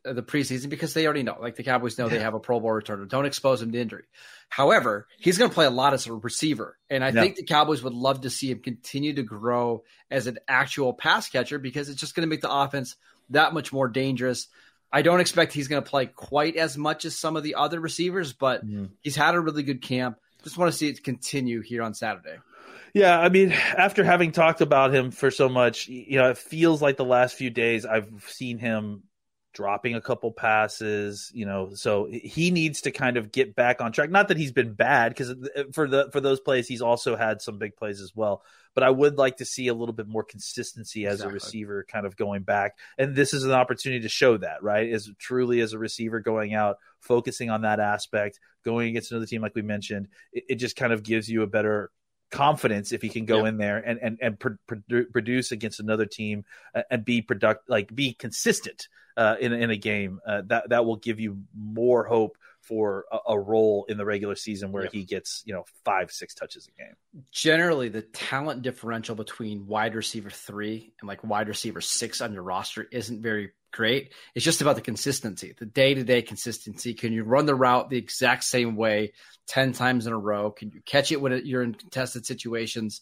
the 0.04 0.22
preseason 0.22 0.70
because 0.70 0.94
they 0.94 1.06
already 1.06 1.24
know, 1.24 1.38
like 1.40 1.56
the 1.56 1.64
Cowboys 1.64 1.98
know, 1.98 2.06
yeah. 2.06 2.14
they 2.14 2.20
have 2.20 2.34
a 2.34 2.40
Pro 2.40 2.60
Bowl 2.60 2.72
returner. 2.72 3.08
Don't 3.08 3.26
expose 3.26 3.62
him 3.62 3.72
to 3.72 3.80
injury. 3.80 4.04
However, 4.50 5.08
he's 5.18 5.38
going 5.38 5.50
to 5.50 5.54
play 5.54 5.66
a 5.66 5.72
lot 5.72 5.94
as 5.94 6.08
a 6.08 6.14
receiver, 6.14 6.78
and 6.90 7.04
I 7.04 7.10
yeah. 7.10 7.22
think 7.22 7.38
the 7.38 7.44
Cowboys 7.44 7.82
would 7.82 7.94
love 7.94 8.22
to 8.22 8.30
see 8.30 8.52
him 8.52 8.60
continue 8.60 9.14
to 9.16 9.24
grow 9.24 9.84
as 10.12 10.28
an 10.28 10.40
actual 10.48 10.94
pass 10.94 11.30
catcher 11.30 11.58
because 11.58 11.90
it's 11.90 12.00
just 12.00 12.16
going 12.16 12.28
to 12.28 12.30
make 12.30 12.42
the 12.42 12.52
offense 12.52 12.96
that 13.30 13.54
much 13.54 13.72
more 13.72 13.88
dangerous. 13.88 14.48
I 14.94 15.02
don't 15.02 15.20
expect 15.20 15.54
he's 15.54 15.68
going 15.68 15.84
to 15.84 15.90
play 15.90 16.06
quite 16.06 16.56
as 16.56 16.78
much 16.78 17.04
as 17.04 17.18
some 17.18 17.36
of 17.36 17.42
the 17.42 17.56
other 17.56 17.80
receivers, 17.80 18.32
but 18.32 18.64
mm. 18.64 18.92
he's 19.02 19.16
had 19.16 19.34
a 19.34 19.40
really 19.40 19.64
good 19.64 19.82
camp. 19.82 20.20
Just 20.44 20.56
want 20.56 20.72
to 20.72 20.78
see 20.78 20.88
it 20.88 21.04
continue 21.04 21.62
here 21.62 21.82
on 21.82 21.96
Saturday. 21.96 22.38
Yeah, 22.94 23.20
I 23.20 23.30
mean, 23.30 23.52
after 23.52 24.04
having 24.04 24.32
talked 24.32 24.62
about 24.62 24.94
him 24.94 25.10
for 25.10 25.32
so 25.32 25.50
much, 25.50 25.88
you 25.88 26.20
know, 26.20 26.30
it 26.30 26.38
feels 26.38 26.80
like 26.80 26.96
the 26.98 27.06
last 27.06 27.34
few 27.34 27.50
days 27.50 27.88
I've 27.88 28.24
seen 28.28 28.60
him 28.60 29.02
dropping 29.54 29.96
a 29.96 30.02
couple 30.02 30.32
passes, 30.32 31.32
you 31.34 31.46
know, 31.46 31.72
so 31.74 32.08
he 32.12 32.52
needs 32.52 32.82
to 32.82 32.92
kind 32.92 33.18
of 33.18 33.32
get 33.32 33.56
back 33.56 33.82
on 33.82 33.92
track. 33.92 34.10
Not 34.10 34.28
that 34.30 34.38
he's 34.38 34.52
been 34.52 34.74
bad 34.74 35.10
because 35.10 35.34
for 35.74 35.88
the 35.88 36.10
for 36.12 36.20
those 36.20 36.39
plays 36.39 36.68
he's 36.68 36.82
also 36.82 37.16
had 37.16 37.42
some 37.42 37.58
big 37.58 37.76
plays 37.76 38.02
as 38.02 38.13
well 38.16 38.44
but 38.74 38.84
I 38.84 38.89
would 38.89 39.18
like 39.18 39.38
to 39.38 39.46
see 39.46 39.68
a 39.68 39.74
little 39.74 39.94
bit 39.94 40.08
more 40.08 40.24
consistency 40.24 41.06
as 41.06 41.16
exactly. 41.16 41.32
a 41.32 41.34
receiver 41.34 41.86
kind 41.88 42.06
of 42.06 42.16
going 42.16 42.44
back. 42.44 42.78
And 42.98 43.16
this 43.16 43.34
is 43.34 43.44
an 43.44 43.52
opportunity 43.52 44.02
to 44.02 44.10
show 44.10 44.38
that, 44.38 44.63
right? 44.63 44.88
Is 44.88 45.12
truly 45.20 45.62
as 45.62 45.74
a 45.74 45.80
receiver 45.80 46.20
going 46.20 46.54
out, 46.54 46.78
focusing 47.00 47.50
on 47.50 47.62
that 47.62 47.80
aspect, 47.80 48.39
going 48.63 48.89
against 48.89 49.12
another 49.12 49.26
team 49.26 49.42
like 49.42 49.56
we 49.56 49.62
mentioned, 49.62 50.08
it, 50.32 50.44
it 50.50 50.56
just 50.56 50.76
kind 50.76 50.94
of 50.94 51.04
gives 51.04 51.30
you 51.30 51.44
a 51.44 51.48
better 51.48 51.92
confidence 52.34 52.91
if 52.91 53.02
he 53.04 53.10
can 53.10 53.26
go 53.26 53.46
in 53.46 53.58
there 53.58 53.78
and 53.78 54.00
and 54.02 54.17
and 54.19 54.39
pr- 54.39 54.76
produce 55.12 55.52
against 55.52 55.80
another 55.80 56.08
team 56.08 56.43
and 56.89 57.06
be 57.06 57.22
product 57.22 57.69
like 57.69 57.93
be 57.93 58.13
consistent 58.13 58.88
uh, 59.15 59.36
in 59.39 59.54
in 59.54 59.69
a 59.69 59.78
game 59.78 60.19
uh, 60.26 60.41
that 60.48 60.69
that 60.69 60.86
will 60.86 60.96
give 60.96 61.19
you 61.19 61.43
more 61.56 62.04
hope 62.04 62.36
for 62.62 63.06
a, 63.12 63.34
a 63.34 63.39
role 63.39 63.86
in 63.88 63.98
the 63.98 64.06
regular 64.06 64.36
season 64.36 64.72
where 64.72 64.88
he 64.91 65.04
gets 65.04 65.43
you 65.46 65.54
know 65.54 65.63
five 65.86 66.12
six 66.12 66.34
touches 66.34 66.67
a 66.67 66.82
game. 66.82 66.96
Generally, 67.32 67.89
the 67.89 68.02
talent 68.02 68.63
differential 68.63 69.15
between 69.15 69.67
wide 69.67 69.93
receiver 69.93 70.32
three 70.32 70.93
and 71.00 71.08
like 71.08 71.24
wide 71.24 71.48
receiver 71.48 71.82
six 71.82 72.19
on 72.19 72.34
your 72.34 72.43
roster 72.43 72.88
isn't 72.91 73.22
very 73.22 73.52
great. 73.74 74.14
It's 74.34 74.46
just 74.46 74.62
about 74.62 74.76
the 74.76 74.82
consistency, 74.82 75.54
the 75.58 75.66
day 75.66 75.94
to 75.94 76.04
day 76.04 76.22
consistency. 76.22 76.94
Can 76.94 77.12
you 77.12 77.24
run 77.24 77.46
the 77.46 77.56
route 77.56 77.90
the 77.90 77.98
exact 77.98 78.46
same 78.46 78.78
way 78.78 79.12
10 79.48 79.74
times 79.74 80.08
in 80.08 80.14
a 80.14 80.18
row? 80.18 80.52
Can 80.52 80.72
you 80.72 80.82
catch 80.86 81.12
it 81.12 81.20
when 81.20 81.46
you're 81.46 81.64
in 81.64 81.74
contested 81.74 82.26
situations? 82.26 83.02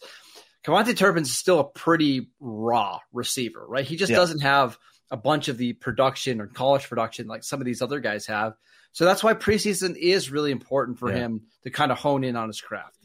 KaVontae 0.65 0.97
Turpin's 0.97 1.35
still 1.35 1.59
a 1.59 1.63
pretty 1.63 2.29
raw 2.39 2.99
receiver, 3.13 3.63
right? 3.67 3.85
He 3.85 3.95
just 3.95 4.11
yeah. 4.11 4.17
doesn't 4.17 4.41
have 4.41 4.77
a 5.11 5.17
bunch 5.17 5.49
of 5.49 5.57
the 5.57 5.73
production 5.73 6.41
or 6.41 6.47
college 6.47 6.87
production 6.87 7.27
like 7.27 7.43
some 7.43 7.59
of 7.59 7.65
these 7.65 7.81
other 7.81 7.99
guys 7.99 8.25
have. 8.27 8.53
So 8.93 9.05
that's 9.05 9.23
why 9.23 9.33
preseason 9.33 9.95
is 9.95 10.31
really 10.31 10.51
important 10.51 10.99
for 10.99 11.11
yeah. 11.11 11.19
him 11.19 11.41
to 11.63 11.69
kind 11.69 11.91
of 11.91 11.99
hone 11.99 12.23
in 12.23 12.35
on 12.35 12.47
his 12.47 12.61
craft. 12.61 12.97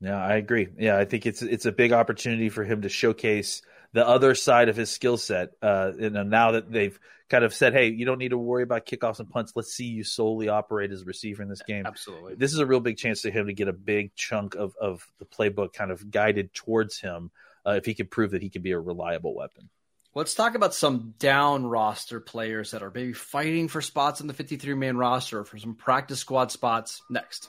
Yeah, 0.00 0.16
I 0.16 0.36
agree. 0.36 0.68
Yeah, 0.78 0.96
I 0.96 1.04
think 1.04 1.26
it's 1.26 1.42
it's 1.42 1.66
a 1.66 1.72
big 1.72 1.92
opportunity 1.92 2.48
for 2.48 2.64
him 2.64 2.82
to 2.82 2.88
showcase 2.88 3.62
the 3.92 4.06
other 4.06 4.34
side 4.34 4.68
of 4.68 4.76
his 4.76 4.90
skill 4.90 5.16
set. 5.16 5.50
Uh, 5.62 5.92
and 5.98 6.30
now 6.30 6.52
that 6.52 6.70
they've 6.70 6.98
kind 7.28 7.44
of 7.44 7.54
said, 7.54 7.72
"Hey, 7.72 7.88
you 7.88 8.04
don't 8.04 8.18
need 8.18 8.30
to 8.30 8.38
worry 8.38 8.62
about 8.62 8.86
kickoffs 8.86 9.20
and 9.20 9.30
punts. 9.30 9.52
Let's 9.54 9.72
see 9.72 9.86
you 9.86 10.04
solely 10.04 10.48
operate 10.48 10.90
as 10.90 11.02
a 11.02 11.04
receiver 11.04 11.42
in 11.42 11.48
this 11.48 11.62
game." 11.62 11.86
Absolutely, 11.86 12.34
this 12.34 12.52
is 12.52 12.58
a 12.58 12.66
real 12.66 12.80
big 12.80 12.96
chance 12.96 13.22
for 13.22 13.30
him 13.30 13.46
to 13.46 13.52
get 13.52 13.68
a 13.68 13.72
big 13.72 14.14
chunk 14.14 14.54
of 14.54 14.74
of 14.80 15.06
the 15.18 15.24
playbook 15.24 15.72
kind 15.72 15.90
of 15.90 16.10
guided 16.10 16.52
towards 16.54 16.98
him 16.98 17.30
uh, 17.66 17.72
if 17.72 17.84
he 17.84 17.94
can 17.94 18.06
prove 18.06 18.32
that 18.32 18.42
he 18.42 18.50
can 18.50 18.62
be 18.62 18.72
a 18.72 18.80
reliable 18.80 19.34
weapon. 19.34 19.68
Let's 20.12 20.34
talk 20.34 20.56
about 20.56 20.74
some 20.74 21.14
down 21.20 21.66
roster 21.66 22.18
players 22.18 22.72
that 22.72 22.82
are 22.82 22.90
maybe 22.92 23.12
fighting 23.12 23.68
for 23.68 23.80
spots 23.80 24.20
in 24.20 24.26
the 24.26 24.34
53 24.34 24.74
man 24.74 24.96
roster 24.96 25.44
for 25.44 25.56
some 25.56 25.76
practice 25.76 26.18
squad 26.18 26.50
spots 26.50 27.00
next. 27.08 27.48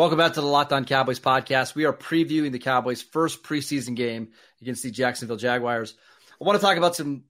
Welcome 0.00 0.16
back 0.16 0.32
to 0.32 0.40
the 0.40 0.46
Locked 0.46 0.72
On 0.72 0.86
Cowboys 0.86 1.20
podcast. 1.20 1.74
We 1.74 1.84
are 1.84 1.92
previewing 1.92 2.52
the 2.52 2.58
Cowboys' 2.58 3.02
first 3.02 3.42
preseason 3.42 3.94
game 3.94 4.28
against 4.62 4.82
the 4.82 4.90
Jacksonville 4.90 5.36
Jaguars. 5.36 5.92
I 6.40 6.44
want 6.46 6.58
to 6.58 6.64
talk 6.64 6.78
about 6.78 6.96
some 6.96 7.24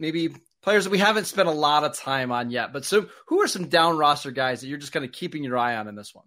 maybe 0.00 0.34
players 0.60 0.82
that 0.82 0.90
we 0.90 0.98
haven't 0.98 1.26
spent 1.26 1.46
a 1.46 1.52
lot 1.52 1.84
of 1.84 1.96
time 1.96 2.32
on 2.32 2.50
yet, 2.50 2.72
but 2.72 2.84
so 2.84 3.06
who 3.26 3.40
are 3.40 3.46
some 3.46 3.68
down 3.68 3.98
roster 3.98 4.32
guys 4.32 4.62
that 4.62 4.66
you're 4.66 4.78
just 4.78 4.90
kind 4.90 5.04
of 5.04 5.12
keeping 5.12 5.44
your 5.44 5.56
eye 5.56 5.76
on 5.76 5.86
in 5.86 5.94
this 5.94 6.12
one? 6.12 6.24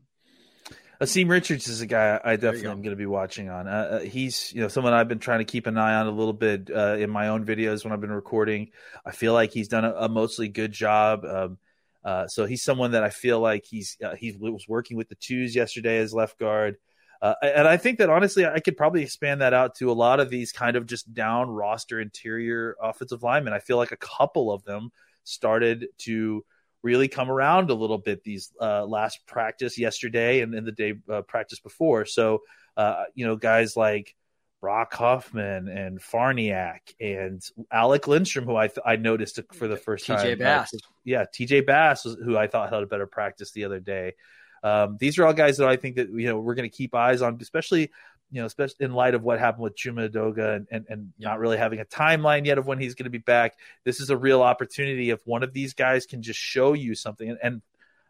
Asim 1.01 1.30
Richards 1.30 1.67
is 1.67 1.82
a 1.82 1.88
guy 1.88 2.21
I 2.23 2.38
definitely 2.38 2.69
am 2.69 2.84
going 2.84 2.91
to 2.91 2.95
be 2.95 3.06
watching 3.06 3.49
on. 3.49 3.67
Uh, 3.67 3.71
uh, 3.71 3.99
he's 3.99 4.54
you 4.54 4.62
know 4.62 4.69
someone 4.69 4.93
I've 4.93 5.10
been 5.10 5.19
trying 5.19 5.39
to 5.39 5.45
keep 5.45 5.67
an 5.67 5.77
eye 5.77 5.95
on 5.95 6.08
a 6.08 6.12
little 6.12 6.32
bit 6.32 6.69
uh, 6.73 6.95
in 6.95 7.10
my 7.10 7.27
own 7.27 7.45
videos 7.45 7.84
when 7.84 7.91
I've 7.91 7.99
been 7.99 8.13
recording. 8.13 8.69
I 9.06 9.12
feel 9.12 9.34
like 9.34 9.51
he's 9.51 9.67
done 9.67 9.84
a, 9.84 9.91
a 9.91 10.08
mostly 10.08 10.47
good 10.47 10.71
job. 10.71 11.25
Um, 11.25 11.58
uh, 12.03 12.27
so 12.27 12.45
he's 12.45 12.63
someone 12.63 12.91
that 12.91 13.03
I 13.03 13.09
feel 13.09 13.39
like 13.39 13.65
he's 13.65 13.97
uh, 14.03 14.15
he 14.15 14.35
was 14.39 14.67
working 14.67 14.97
with 14.97 15.09
the 15.09 15.15
twos 15.15 15.55
yesterday 15.55 15.97
as 15.97 16.13
left 16.13 16.39
guard. 16.39 16.77
Uh, 17.21 17.35
and 17.43 17.67
I 17.67 17.77
think 17.77 17.99
that 17.99 18.09
honestly, 18.09 18.47
I 18.47 18.59
could 18.59 18.75
probably 18.75 19.03
expand 19.03 19.41
that 19.41 19.53
out 19.53 19.75
to 19.75 19.91
a 19.91 19.93
lot 19.93 20.19
of 20.19 20.31
these 20.31 20.51
kind 20.51 20.75
of 20.75 20.87
just 20.87 21.13
down 21.13 21.49
roster 21.49 21.99
interior 21.99 22.75
offensive 22.81 23.21
linemen. 23.21 23.53
I 23.53 23.59
feel 23.59 23.77
like 23.77 23.91
a 23.91 23.97
couple 23.97 24.51
of 24.51 24.63
them 24.63 24.91
started 25.23 25.87
to 25.99 26.43
really 26.81 27.07
come 27.07 27.29
around 27.29 27.69
a 27.69 27.75
little 27.75 27.99
bit 27.99 28.23
these 28.23 28.51
uh, 28.59 28.83
last 28.85 29.19
practice 29.27 29.77
yesterday 29.77 30.41
and, 30.41 30.51
then 30.51 30.65
the 30.65 30.71
day 30.71 30.95
uh, 31.11 31.21
practice 31.21 31.59
before. 31.59 32.05
So, 32.05 32.39
uh, 32.75 33.03
you 33.13 33.25
know, 33.25 33.35
guys 33.35 33.77
like 33.77 34.15
Brock 34.62 34.93
Hoffman 34.93 35.67
and 35.67 36.00
Farniok 36.00 36.80
and 37.00 37.41
Alec 37.71 38.08
Lindstrom, 38.08 38.45
who 38.45 38.56
I 38.56 38.67
th- 38.67 38.80
I 38.86 38.95
noticed 38.95 39.39
for 39.54 39.67
the 39.67 39.76
first 39.76 40.06
time. 40.06 40.19
TJ 40.19 40.38
Bass. 40.38 40.74
Yeah, 41.04 41.26
TJ 41.26 41.65
Bass, 41.65 42.06
was, 42.06 42.15
who 42.24 42.38
I 42.38 42.47
thought 42.47 42.71
had 42.71 42.84
a 42.84 42.86
better 42.86 43.08
practice 43.08 43.52
the 43.52 43.65
other 43.65 43.80
day. 43.80 44.13
Um, 44.63 44.97
these 45.00 45.17
are 45.17 45.26
all 45.26 45.34
guys 45.34 45.58
that 45.58 45.67
I 45.67 45.76
think 45.76 45.95
that 45.95 46.10
you 46.10 46.28
know 46.28 46.38
we're 46.38 46.54
going 46.54 46.69
to 46.69 46.76
keep 46.76 46.93
eyes 46.93 47.24
on, 47.24 47.39
especially 47.41 47.91
you 48.32 48.39
know, 48.39 48.45
especially 48.45 48.86
in 48.86 48.93
light 48.93 49.13
of 49.13 49.24
what 49.24 49.39
happened 49.39 49.63
with 49.63 49.76
Chuma 49.76 50.10
Edoga 50.10 50.56
and, 50.56 50.67
and, 50.71 50.86
and 50.89 51.13
not 51.19 51.39
really 51.39 51.58
having 51.58 51.80
a 51.80 51.86
timeline 51.86 52.45
yet 52.45 52.58
of 52.58 52.65
when 52.65 52.80
he's 52.80 52.95
going 52.95 53.04
to 53.04 53.10
be 53.10 53.17
back. 53.17 53.58
This 53.84 54.00
is 54.00 54.10
a 54.10 54.15
real 54.15 54.41
opportunity 54.41 55.10
if 55.10 55.19
one 55.26 55.43
of 55.43 55.52
these 55.52 55.74
guys 55.74 56.06
can 56.06 56.21
just 56.21 56.39
show 56.39 56.71
you 56.71 56.95
something. 56.95 57.30
And, 57.30 57.39
and 57.43 57.62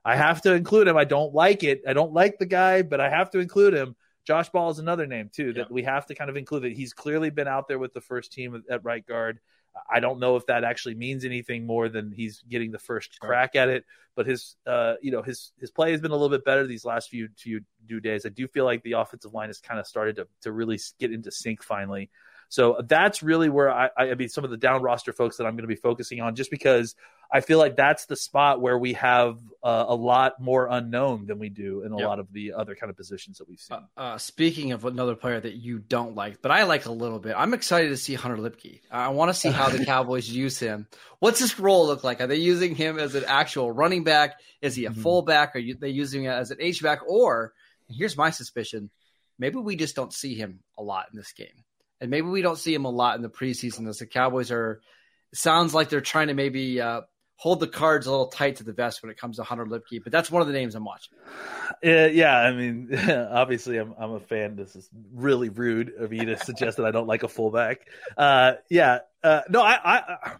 I 0.06 0.16
have 0.16 0.44
to 0.44 0.54
include 0.54 0.88
him. 0.88 0.96
I 0.96 1.06
don't 1.06 1.34
like 1.34 1.64
it. 1.64 1.82
I 1.88 1.94
don't 1.94 2.14
like 2.14 2.38
the 2.38 2.46
guy, 2.46 2.84
but 2.84 3.02
I 3.02 3.10
have 3.10 3.32
to 3.32 3.40
include 3.40 3.74
him. 3.74 3.96
Josh 4.26 4.50
Ball 4.50 4.70
is 4.70 4.80
another 4.80 5.08
name 5.08 5.30
too 5.34 5.54
that 5.54 5.72
we 5.72 5.84
have 5.84 6.06
to 6.08 6.16
kind 6.16 6.30
of 6.30 6.38
include 6.38 6.64
that 6.64 6.74
he's 6.74 6.94
clearly 6.94 7.30
been 7.30 7.48
out 7.48 7.68
there 7.68 7.80
with 7.80 7.94
the 7.94 8.02
first 8.02 8.32
team 8.32 8.64
at 8.70 8.84
right 8.84 9.06
guard. 9.06 9.40
I 9.90 10.00
don't 10.00 10.20
know 10.20 10.36
if 10.36 10.46
that 10.48 10.64
actually 10.64 10.96
means 10.96 11.24
anything 11.24 11.66
more 11.66 11.88
than 11.88 12.12
he's 12.12 12.44
getting 12.50 12.72
the 12.72 12.80
first 12.80 13.20
crack 13.20 13.56
at 13.56 13.70
it, 13.70 13.86
but 14.16 14.28
his 14.28 14.56
uh, 14.68 14.96
you 15.02 15.12
know 15.12 15.22
his 15.22 15.54
his 15.60 15.72
play 15.72 15.92
has 15.92 16.02
been 16.02 16.12
a 16.12 16.16
little 16.16 16.30
bit 16.30 16.44
better 16.46 16.68
these 16.68 16.86
last 16.86 17.10
few 17.10 17.30
few 17.38 17.62
days. 18.02 18.26
I 18.26 18.30
do 18.30 18.48
feel 18.48 18.66
like 18.66 18.84
the 18.84 18.94
offensive 18.94 19.34
line 19.34 19.50
has 19.50 19.60
kind 19.60 19.80
of 19.80 19.88
started 19.88 20.18
to 20.18 20.28
to 20.42 20.52
really 20.52 20.80
get 21.00 21.12
into 21.12 21.32
sync 21.32 21.64
finally. 21.64 22.10
So 22.52 22.82
that's 22.86 23.24
really 23.24 23.48
where 23.48 23.72
I, 23.72 23.90
I 23.98 24.14
mean, 24.16 24.28
some 24.28 24.44
of 24.44 24.50
the 24.50 24.58
down 24.58 24.82
roster 24.82 25.14
folks 25.14 25.38
that 25.38 25.46
I'm 25.46 25.54
going 25.54 25.64
to 25.64 25.74
be 25.74 25.78
focusing 25.78 26.20
on, 26.20 26.36
just 26.36 26.52
because 26.52 26.96
I 27.32 27.40
feel 27.40 27.58
like 27.58 27.78
that's 27.78 28.08
the 28.08 28.18
spot 28.18 28.60
where 28.60 28.78
we 28.78 28.92
have 28.92 29.40
uh, 29.64 29.86
a 29.88 29.96
lot 29.96 30.34
more 30.42 30.68
unknown 30.70 31.28
than 31.28 31.40
we 31.40 31.48
do 31.48 31.84
in 31.84 31.94
a 31.94 31.98
yep. 31.98 32.06
lot 32.06 32.20
of 32.20 32.28
the 32.34 32.52
other 32.52 32.76
kind 32.76 32.90
of 32.90 32.98
positions 32.98 33.38
that 33.38 33.48
we've 33.48 33.62
seen. 33.62 33.78
Uh, 33.96 34.02
uh, 34.02 34.18
speaking 34.18 34.74
of 34.74 34.84
another 34.84 35.16
player 35.16 35.40
that 35.40 35.54
you 35.54 35.80
don't 35.80 36.14
like, 36.14 36.42
but 36.42 36.52
I 36.52 36.64
like 36.64 36.88
a 36.88 36.92
little 36.92 37.20
bit, 37.20 37.36
I'm 37.38 37.54
excited 37.54 37.88
to 37.88 37.96
see 37.96 38.16
Hunter 38.16 38.36
Luepke. 38.36 38.82
I 38.92 39.08
want 39.08 39.30
to 39.30 39.34
see 39.34 39.50
how 39.50 39.70
the 39.70 39.86
Cowboys 39.86 40.30
use 40.30 40.60
him. 40.60 40.88
What's 41.20 41.40
his 41.40 41.58
role 41.58 41.88
look 41.88 42.04
like? 42.04 42.20
Are 42.20 42.28
they 42.28 42.36
using 42.36 42.76
him 42.76 43.00
as 43.00 43.16
an 43.16 43.24
actual 43.28 43.72
running 43.72 44.04
back? 44.04 44.42
Is 44.62 44.76
he 44.76 44.84
a 44.84 44.90
mm-hmm. 44.90 45.02
fullback? 45.02 45.56
Are 45.56 45.62
they 45.62 45.90
using 45.90 46.26
him 46.26 46.34
as 46.34 46.52
an 46.52 46.58
H 46.60 46.84
back? 46.84 47.00
Or 47.08 47.54
here's 47.90 48.18
my 48.18 48.30
suspicion: 48.30 48.90
maybe 49.40 49.56
we 49.56 49.78
just 49.78 49.96
don't 49.96 50.14
see 50.14 50.36
him 50.36 50.60
a 50.78 50.84
lot 50.84 51.06
in 51.14 51.18
this 51.18 51.32
game 51.32 51.64
and 52.02 52.10
maybe 52.10 52.28
we 52.28 52.42
don't 52.42 52.58
see 52.58 52.74
him 52.74 52.86
a 52.86 52.90
lot 52.90 53.16
in 53.16 53.22
the 53.22 53.30
preseason 53.30 53.88
as 53.88 54.00
the 54.00 54.08
Cowboys 54.08 54.52
are. 54.52 54.82
sounds 55.34 55.74
like 55.74 55.90
they're 55.90 56.02
trying 56.02 56.28
to 56.28 56.34
maybe 56.34 56.82
uh, 56.82 57.02
hold 57.36 57.60
the 57.60 57.68
cards 57.68 58.08
a 58.08 58.12
little 58.12 58.28
tight 58.28 58.58
to 58.58 58.64
the 58.64 58.74
vest 58.74 59.02
when 59.02 59.12
it 59.12 59.18
comes 59.18 59.38
to 59.38 59.44
Hunter 59.44 59.66
Luepke, 59.66 60.04
but 60.04 60.12
that's 60.12 60.30
one 60.30 60.42
of 60.42 60.48
the 60.48 60.54
names 60.54 60.76
I'm 60.76 60.84
watching. 60.84 61.18
Uh, 61.84 62.10
yeah, 62.12 62.36
I 62.36 62.52
mean, 62.54 62.94
obviously, 63.10 63.78
I'm 63.78 63.94
I'm 63.98 64.12
a 64.12 64.20
fan. 64.20 64.56
This 64.56 64.76
is 64.76 64.90
really 65.14 65.50
rude 65.50 65.94
of 65.98 66.12
you 66.12 66.26
to 66.26 66.38
suggest 66.38 66.78
that 66.78 66.86
I 66.86 66.92
don't 66.92 67.08
like 67.08 67.24
a 67.24 67.28
fullback. 67.28 67.88
Uh, 68.18 68.54
yeah, 68.70 69.00
uh, 69.24 69.42
no, 69.50 69.62
I, 69.62 69.80
I 69.84 70.36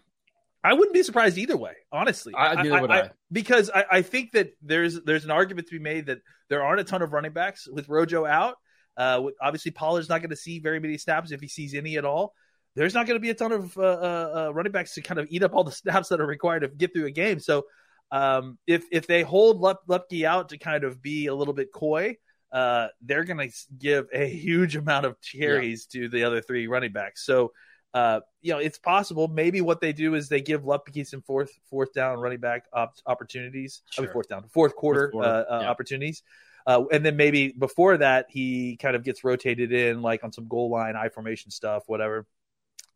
I 0.64 0.74
wouldn't 0.74 0.94
be 0.94 1.02
surprised 1.02 1.38
either 1.38 1.56
way, 1.56 1.74
honestly. 1.90 2.34
I, 2.36 2.62
neither 2.62 2.80
would 2.80 2.90
I, 2.90 3.00
I. 3.00 3.10
because 3.30 3.70
I, 3.74 3.84
I 3.90 4.02
think 4.02 4.32
that 4.32 4.54
there's 4.62 5.00
there's 5.02 5.24
an 5.24 5.30
argument 5.30 5.68
to 5.68 5.72
be 5.72 5.82
made 5.82 6.06
that 6.06 6.18
there 6.48 6.62
aren't 6.62 6.80
a 6.80 6.84
ton 6.84 7.02
of 7.02 7.12
running 7.12 7.32
backs 7.32 7.66
with 7.66 7.88
Rojo 7.88 8.24
out. 8.24 8.58
Uh, 8.96 9.22
obviously, 9.40 9.70
Pollard's 9.70 10.08
not 10.08 10.20
going 10.20 10.30
to 10.30 10.36
see 10.36 10.58
very 10.58 10.80
many 10.80 10.98
snaps 10.98 11.32
if 11.32 11.40
he 11.40 11.48
sees 11.48 11.74
any 11.74 11.96
at 11.96 12.04
all. 12.04 12.34
There's 12.74 12.94
not 12.94 13.06
going 13.06 13.16
to 13.16 13.20
be 13.20 13.30
a 13.30 13.34
ton 13.34 13.52
of 13.52 13.76
uh, 13.76 13.82
uh, 13.82 14.32
uh, 14.48 14.54
running 14.54 14.72
backs 14.72 14.94
to 14.94 15.02
kind 15.02 15.20
of 15.20 15.26
eat 15.30 15.42
up 15.42 15.54
all 15.54 15.64
the 15.64 15.72
snaps 15.72 16.08
that 16.08 16.20
are 16.20 16.26
required 16.26 16.60
to 16.60 16.68
get 16.68 16.92
through 16.92 17.06
a 17.06 17.10
game. 17.10 17.40
So, 17.40 17.66
um, 18.10 18.58
if 18.66 18.84
if 18.90 19.06
they 19.06 19.22
hold 19.22 19.60
Lep- 19.60 19.86
Luepke 19.88 20.24
out 20.24 20.50
to 20.50 20.58
kind 20.58 20.84
of 20.84 21.02
be 21.02 21.26
a 21.26 21.34
little 21.34 21.54
bit 21.54 21.72
coy, 21.72 22.16
uh, 22.52 22.88
they're 23.00 23.24
going 23.24 23.48
to 23.48 23.56
give 23.78 24.06
a 24.12 24.28
huge 24.28 24.76
amount 24.76 25.06
of 25.06 25.16
carries 25.20 25.88
yeah. 25.92 26.02
to 26.02 26.08
the 26.08 26.24
other 26.24 26.42
three 26.42 26.66
running 26.66 26.92
backs. 26.92 27.24
So, 27.24 27.52
uh, 27.94 28.20
you 28.42 28.52
know, 28.52 28.58
it's 28.58 28.78
possible. 28.78 29.28
Maybe 29.28 29.60
what 29.60 29.80
they 29.80 29.92
do 29.92 30.14
is 30.14 30.28
they 30.28 30.40
give 30.40 30.62
Luepke 30.62 31.06
some 31.06 31.22
fourth 31.22 31.50
fourth 31.70 31.92
down 31.94 32.18
running 32.20 32.40
back 32.40 32.64
op- 32.72 32.94
opportunities. 33.06 33.82
Sure. 33.90 34.04
I 34.04 34.06
mean, 34.06 34.12
fourth 34.12 34.28
down, 34.28 34.44
fourth 34.48 34.76
quarter, 34.76 35.10
fourth 35.10 35.24
quarter. 35.24 35.28
Uh, 35.28 35.56
uh, 35.56 35.60
yeah. 35.62 35.70
opportunities. 35.70 36.22
Uh, 36.66 36.84
and 36.92 37.04
then 37.04 37.16
maybe 37.16 37.52
before 37.52 37.96
that, 37.96 38.26
he 38.28 38.76
kind 38.76 38.96
of 38.96 39.04
gets 39.04 39.24
rotated 39.24 39.72
in, 39.72 40.02
like 40.02 40.24
on 40.24 40.32
some 40.32 40.48
goal 40.48 40.70
line, 40.70 40.96
I 40.96 41.08
formation 41.08 41.50
stuff, 41.50 41.84
whatever. 41.86 42.26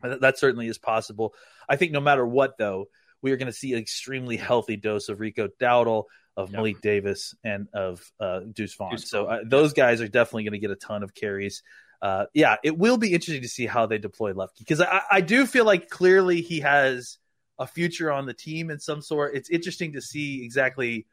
That, 0.02 0.20
that 0.20 0.38
certainly 0.38 0.68
is 0.68 0.78
possible. 0.78 1.34
I 1.68 1.76
think 1.76 1.92
no 1.92 2.00
matter 2.00 2.26
what, 2.26 2.58
though, 2.58 2.86
we 3.22 3.32
are 3.32 3.36
going 3.36 3.46
to 3.46 3.52
see 3.52 3.72
an 3.72 3.78
extremely 3.78 4.36
healthy 4.36 4.76
dose 4.76 5.08
of 5.08 5.20
Rico 5.20 5.48
Dowdle, 5.60 6.04
of 6.36 6.50
yep. 6.50 6.58
Malik 6.58 6.80
Davis, 6.80 7.34
and 7.42 7.68
of 7.72 8.12
uh, 8.20 8.40
Deuce 8.52 8.74
Vaughn. 8.74 8.90
Deuce 8.90 9.10
so 9.10 9.26
uh, 9.26 9.40
those 9.44 9.72
guys 9.72 10.00
are 10.00 10.08
definitely 10.08 10.44
going 10.44 10.52
to 10.52 10.58
get 10.58 10.70
a 10.70 10.76
ton 10.76 11.02
of 11.02 11.14
carries. 11.14 11.62
Uh, 12.02 12.26
yeah, 12.34 12.56
it 12.62 12.76
will 12.76 12.98
be 12.98 13.14
interesting 13.14 13.42
to 13.42 13.48
see 13.48 13.66
how 13.66 13.86
they 13.86 13.98
deploy 13.98 14.32
Lefty 14.34 14.62
because 14.62 14.82
I, 14.82 15.00
I 15.10 15.20
do 15.22 15.46
feel 15.46 15.64
like 15.64 15.88
clearly 15.88 16.42
he 16.42 16.60
has 16.60 17.18
a 17.58 17.66
future 17.66 18.12
on 18.12 18.26
the 18.26 18.34
team 18.34 18.70
in 18.70 18.78
some 18.78 19.00
sort. 19.00 19.34
It's 19.34 19.48
interesting 19.48 19.94
to 19.94 20.02
see 20.02 20.44
exactly 20.44 21.06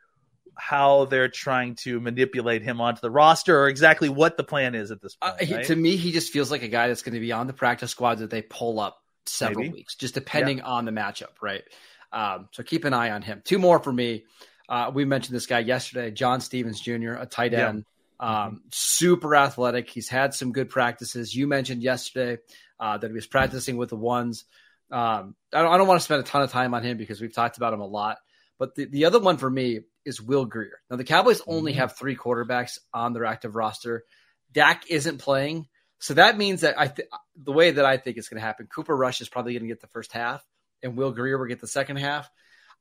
how 0.55 1.05
they're 1.05 1.29
trying 1.29 1.75
to 1.75 1.99
manipulate 1.99 2.61
him 2.61 2.79
onto 2.81 3.01
the 3.01 3.09
roster 3.09 3.59
or 3.59 3.67
exactly 3.67 4.09
what 4.09 4.37
the 4.37 4.43
plan 4.43 4.75
is 4.75 4.91
at 4.91 5.01
this 5.01 5.15
point. 5.15 5.33
Uh, 5.41 5.55
right? 5.55 5.65
To 5.65 5.75
me, 5.75 5.95
he 5.95 6.11
just 6.11 6.31
feels 6.31 6.51
like 6.51 6.63
a 6.63 6.67
guy 6.67 6.87
that's 6.87 7.01
going 7.01 7.13
to 7.13 7.19
be 7.19 7.31
on 7.31 7.47
the 7.47 7.53
practice 7.53 7.91
squad 7.91 8.19
that 8.19 8.29
they 8.29 8.41
pull 8.41 8.79
up 8.79 9.01
several 9.25 9.63
Maybe. 9.63 9.73
weeks, 9.73 9.95
just 9.95 10.13
depending 10.13 10.59
yeah. 10.59 10.65
on 10.65 10.85
the 10.85 10.91
matchup, 10.91 11.41
right? 11.41 11.63
Um, 12.11 12.49
so 12.51 12.63
keep 12.63 12.85
an 12.85 12.93
eye 12.93 13.11
on 13.11 13.21
him. 13.21 13.41
Two 13.43 13.57
more 13.57 13.79
for 13.79 13.91
me. 13.91 14.25
Uh, 14.69 14.91
we 14.93 15.05
mentioned 15.05 15.35
this 15.35 15.47
guy 15.47 15.59
yesterday, 15.59 16.11
John 16.11 16.39
Stephens 16.39 16.79
Jr., 16.79 17.13
a 17.13 17.25
tight 17.25 17.53
end, 17.53 17.85
yeah. 18.21 18.45
um, 18.45 18.61
super 18.71 19.35
athletic. 19.35 19.89
He's 19.89 20.07
had 20.07 20.33
some 20.33 20.51
good 20.51 20.69
practices. 20.69 21.35
You 21.35 21.47
mentioned 21.47 21.81
yesterday 21.83 22.41
uh, 22.79 22.97
that 22.97 23.07
he 23.07 23.13
was 23.13 23.27
practicing 23.27 23.77
with 23.77 23.89
the 23.89 23.97
ones. 23.97 24.45
Um, 24.91 25.35
I 25.53 25.61
don't, 25.61 25.73
I 25.73 25.77
don't 25.77 25.87
want 25.87 25.99
to 25.99 26.03
spend 26.03 26.21
a 26.21 26.23
ton 26.23 26.43
of 26.43 26.51
time 26.51 26.73
on 26.73 26.83
him 26.83 26.97
because 26.97 27.19
we've 27.19 27.33
talked 27.33 27.57
about 27.57 27.73
him 27.73 27.81
a 27.81 27.87
lot 27.87 28.17
But 28.63 28.75
the, 28.75 28.85
the 28.85 29.03
other 29.03 29.19
one 29.19 29.35
for 29.35 29.49
me 29.49 29.81
is 30.05 30.21
Will 30.21 30.45
Grier. 30.45 30.79
Now 30.89 30.95
the 30.95 31.03
Cowboys 31.03 31.41
only 31.45 31.73
Mhm. 31.73 31.77
have 31.79 31.97
three 31.97 32.15
quarterbacks 32.15 32.77
on 32.93 33.11
their 33.11 33.25
active 33.25 33.55
roster. 33.55 34.05
Dak 34.53 34.89
isn't 34.89 35.17
playing, 35.17 35.67
so 35.99 36.13
that 36.13 36.37
means 36.37 36.61
that 36.61 36.79
I 36.79 36.87
th- 36.87 37.09
the 37.35 37.51
way 37.51 37.71
that 37.71 37.83
I 37.83 37.97
think 37.97 38.15
it's 38.15 38.29
going 38.29 38.39
to 38.39 38.45
happen, 38.45 38.67
Cooper 38.67 38.95
Rush 38.95 39.19
is 39.19 39.27
probably 39.27 39.51
going 39.51 39.63
to 39.63 39.67
get 39.67 39.81
the 39.81 39.87
first 39.87 40.13
half, 40.13 40.41
and 40.81 40.95
Will 40.95 41.11
Grier 41.11 41.37
will 41.37 41.47
get 41.47 41.59
the 41.59 41.67
second 41.67 41.97
half. 41.97 42.29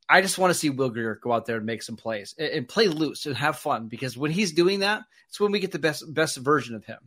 I 0.08 0.20
just 0.20 0.38
want 0.38 0.52
to 0.52 0.58
see 0.58 0.70
Will 0.70 0.90
Grier 0.90 1.16
go 1.20 1.32
out 1.32 1.46
there 1.46 1.56
and 1.56 1.66
make 1.66 1.82
some 1.82 1.96
plays 1.96 2.32
and, 2.38 2.48
and 2.48 2.68
play 2.68 2.86
loose 2.86 3.26
and 3.26 3.36
have 3.36 3.58
fun 3.58 3.88
because 3.88 4.16
when 4.16 4.30
he's 4.30 4.52
doing 4.52 4.80
that, 4.80 5.02
it's 5.28 5.40
when 5.40 5.50
we 5.50 5.58
get 5.58 5.72
the 5.72 5.80
best 5.80 6.14
best 6.14 6.36
version 6.36 6.76
of 6.76 6.84
him. 6.84 6.98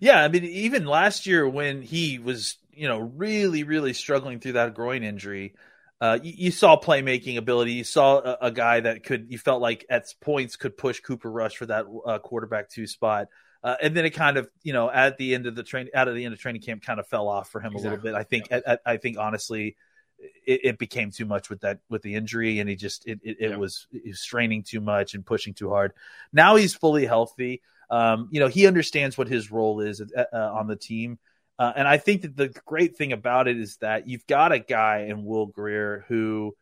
Yeah, 0.00 0.20
I 0.24 0.26
mean, 0.26 0.42
even 0.42 0.86
last 0.86 1.24
year 1.26 1.48
when 1.48 1.82
he 1.82 2.18
was, 2.18 2.56
you 2.72 2.88
know, 2.88 2.98
really, 2.98 3.62
really 3.62 3.92
struggling 3.92 4.40
through 4.40 4.54
that 4.54 4.74
groin 4.74 5.04
injury, 5.04 5.54
uh, 6.02 6.18
you, 6.22 6.32
you 6.36 6.50
saw 6.50 6.78
playmaking 6.78 7.36
ability. 7.38 7.72
You 7.72 7.84
saw 7.84 8.18
a, 8.18 8.48
a 8.48 8.50
guy 8.50 8.80
that 8.80 9.04
could, 9.04 9.30
you 9.30 9.38
felt 9.38 9.62
like 9.62 9.86
at 9.88 10.04
points 10.20 10.56
could 10.56 10.76
push 10.76 11.00
Cooper 11.00 11.30
Rush 11.30 11.56
for 11.56 11.66
that 11.66 11.86
uh, 12.04 12.18
quarterback 12.18 12.68
two 12.68 12.86
spot. 12.86 13.28
Uh, 13.62 13.76
and 13.80 13.96
then 13.96 14.04
it 14.04 14.10
kind 14.10 14.36
of, 14.36 14.50
you 14.64 14.72
know, 14.72 14.90
at 14.90 15.16
the 15.16 15.34
end 15.36 15.46
of 15.46 15.54
the 15.54 15.62
train, 15.62 15.88
out 15.94 16.08
of 16.08 16.16
the 16.16 16.24
end 16.24 16.34
of 16.34 16.40
training 16.40 16.60
camp, 16.60 16.82
kind 16.82 16.98
of 16.98 17.06
fell 17.06 17.28
off 17.28 17.48
for 17.48 17.60
him 17.60 17.76
a 17.76 17.78
little 17.78 17.98
bit. 17.98 18.14
I 18.16 18.24
think, 18.24 18.48
I, 18.50 18.78
I 18.84 18.96
think 18.96 19.18
honestly, 19.18 19.76
it, 20.44 20.60
it 20.64 20.78
became 20.78 21.12
too 21.12 21.26
much 21.26 21.48
with 21.48 21.60
that 21.60 21.78
with 21.88 22.02
the 22.02 22.14
injury, 22.16 22.58
and 22.58 22.68
he 22.68 22.74
just 22.76 23.06
it, 23.06 23.20
it, 23.22 23.36
it 23.38 23.50
Yeah. 23.50 23.56
was, 23.56 23.86
was 24.04 24.20
straining 24.20 24.64
too 24.64 24.80
much 24.80 25.14
and 25.14 25.24
pushing 25.24 25.54
too 25.54 25.70
hard. 25.70 25.92
Now 26.32 26.56
he's 26.56 26.74
fully 26.74 27.06
healthy. 27.06 27.62
Um, 27.90 28.28
you 28.32 28.40
know, 28.40 28.48
he 28.48 28.66
understands 28.66 29.16
what 29.16 29.28
his 29.28 29.52
role 29.52 29.80
is 29.80 30.00
uh, 30.00 30.24
on 30.32 30.66
the 30.66 30.76
team. 30.76 31.18
Uh, 31.62 31.72
and 31.76 31.86
I 31.86 31.96
think 31.96 32.22
that 32.22 32.36
the 32.36 32.48
great 32.66 32.96
thing 32.96 33.12
about 33.12 33.46
it 33.46 33.56
is 33.56 33.76
that 33.76 34.08
you've 34.08 34.26
got 34.26 34.50
a 34.50 34.58
guy 34.58 35.06
in 35.08 35.24
Will 35.24 35.46
Grier 35.46 36.04
who, 36.08 36.56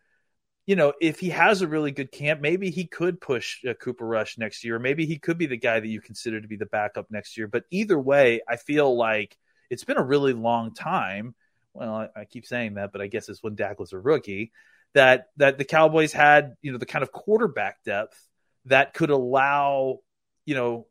you 0.67 0.77
know, 0.77 0.93
if 1.01 1.19
he 1.19 1.31
has 1.31 1.63
a 1.63 1.67
really 1.67 1.91
good 1.91 2.13
camp, 2.13 2.43
maybe 2.43 2.69
he 2.69 2.85
could 2.85 3.19
push 3.19 3.65
uh, 3.65 3.73
Cooper 3.73 4.07
Rush 4.07 4.37
next 4.37 4.63
year. 4.63 4.79
Maybe 4.79 5.07
he 5.07 5.19
could 5.19 5.39
be 5.39 5.47
the 5.47 5.57
guy 5.57 5.81
that 5.81 5.89
you 5.89 6.03
consider 6.03 6.39
to 6.39 6.47
be 6.47 6.57
the 6.57 6.67
backup 6.67 7.07
next 7.11 7.39
year. 7.39 7.49
But 7.49 7.65
either 7.71 7.99
way, 7.99 8.43
I 8.47 8.57
feel 8.57 8.95
like 8.95 9.39
it's 9.71 9.85
been 9.85 9.97
a 9.97 10.05
really 10.05 10.35
long 10.35 10.75
time. 10.75 11.35
Well, 11.73 11.95
I, 11.95 12.21
I 12.21 12.25
keep 12.27 12.45
saying 12.45 12.75
that, 12.75 12.93
but 12.93 13.01
I 13.01 13.07
guess 13.07 13.31
it's 13.31 13.43
when 13.43 13.55
Dak 13.55 13.81
was 13.81 13.95
a 13.95 13.99
rookie 13.99 14.53
that 14.93 15.29
that 15.39 15.57
the 15.57 15.65
Cowboys 15.65 16.13
had, 16.13 16.57
you 16.61 16.73
know, 16.73 16.79
the 16.79 16.85
kind 16.85 17.03
of 17.03 17.11
quarterback 17.11 17.83
depth 17.85 18.23
that 18.67 18.93
could 18.93 19.09
allow, 19.09 20.01
you 20.45 20.55
know, 20.55 20.89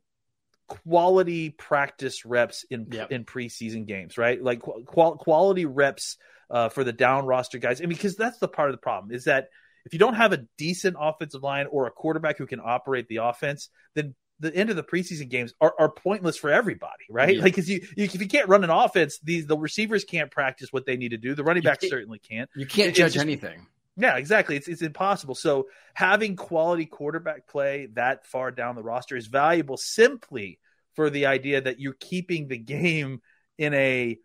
quality 0.69 1.49
practice 1.49 2.25
reps 2.25 2.63
in 2.69 2.87
Yep. 2.91 3.11
in 3.11 3.25
preseason 3.25 3.85
games, 3.85 4.17
right? 4.17 4.41
Like 4.41 4.61
qual- 4.61 5.17
quality 5.17 5.65
reps 5.65 6.17
uh, 6.49 6.69
for 6.69 6.83
the 6.83 6.93
down 6.93 7.25
roster 7.25 7.57
guys, 7.57 7.81
and 7.81 7.89
because 7.89 8.15
that's 8.15 8.37
the 8.39 8.47
part 8.47 8.69
of 8.69 8.73
the 8.73 8.81
problem 8.81 9.13
is 9.13 9.25
that 9.25 9.49
if 9.85 9.93
you 9.93 9.99
don't 9.99 10.13
have 10.15 10.33
a 10.33 10.45
decent 10.57 10.95
offensive 10.99 11.43
line 11.43 11.67
or 11.69 11.87
a 11.87 11.91
quarterback 11.91 12.37
who 12.37 12.45
can 12.45 12.59
operate 12.63 13.07
the 13.07 13.17
offense, 13.17 13.69
then 13.95 14.15
the 14.39 14.53
end 14.55 14.69
of 14.69 14.75
the 14.77 14.83
preseason 14.83 15.29
games 15.29 15.53
are, 15.59 15.73
are 15.77 15.89
pointless 15.89 16.37
for 16.37 16.49
everybody, 16.49 17.03
right? 17.09 17.35
Yeah. 17.35 17.41
Like, 17.43 17.53
because 17.55 17.69
you, 17.69 17.81
you 17.97 18.05
if 18.05 18.21
you 18.21 18.27
can't 18.27 18.47
run 18.47 18.63
an 18.63 18.69
offense, 18.69 19.19
these 19.21 19.45
the 19.47 19.57
receivers 19.57 20.05
can't 20.05 20.31
practice 20.31 20.69
what 20.71 20.85
they 20.85 20.95
need 20.97 21.09
to 21.09 21.17
do. 21.17 21.35
The 21.35 21.43
running 21.43 21.63
You 21.63 21.69
backs 21.69 21.89
certainly 21.89 22.19
can't. 22.19 22.49
You 22.55 22.65
can't 22.65 22.89
It- 22.89 22.95
judge 22.95 23.13
just- 23.13 23.23
anything. 23.25 23.65
Yeah, 23.99 24.15
exactly. 24.17 24.55
It's 24.55 24.67
it's 24.67 24.81
impossible. 24.81 25.35
So 25.35 25.67
having 25.93 26.35
quality 26.35 26.85
quarterback 26.85 27.47
play 27.47 27.87
that 27.93 28.25
far 28.25 28.51
down 28.51 28.75
the 28.75 28.83
roster 28.83 29.15
is 29.17 29.27
valuable 29.27 29.77
simply 29.77 30.59
for 30.95 31.09
the 31.09 31.25
idea 31.27 31.61
that 31.61 31.79
you're 31.79 31.95
keeping 31.99 32.47
the 32.47 32.57
game 32.57 33.21
in 33.57 33.73
a 33.73 34.17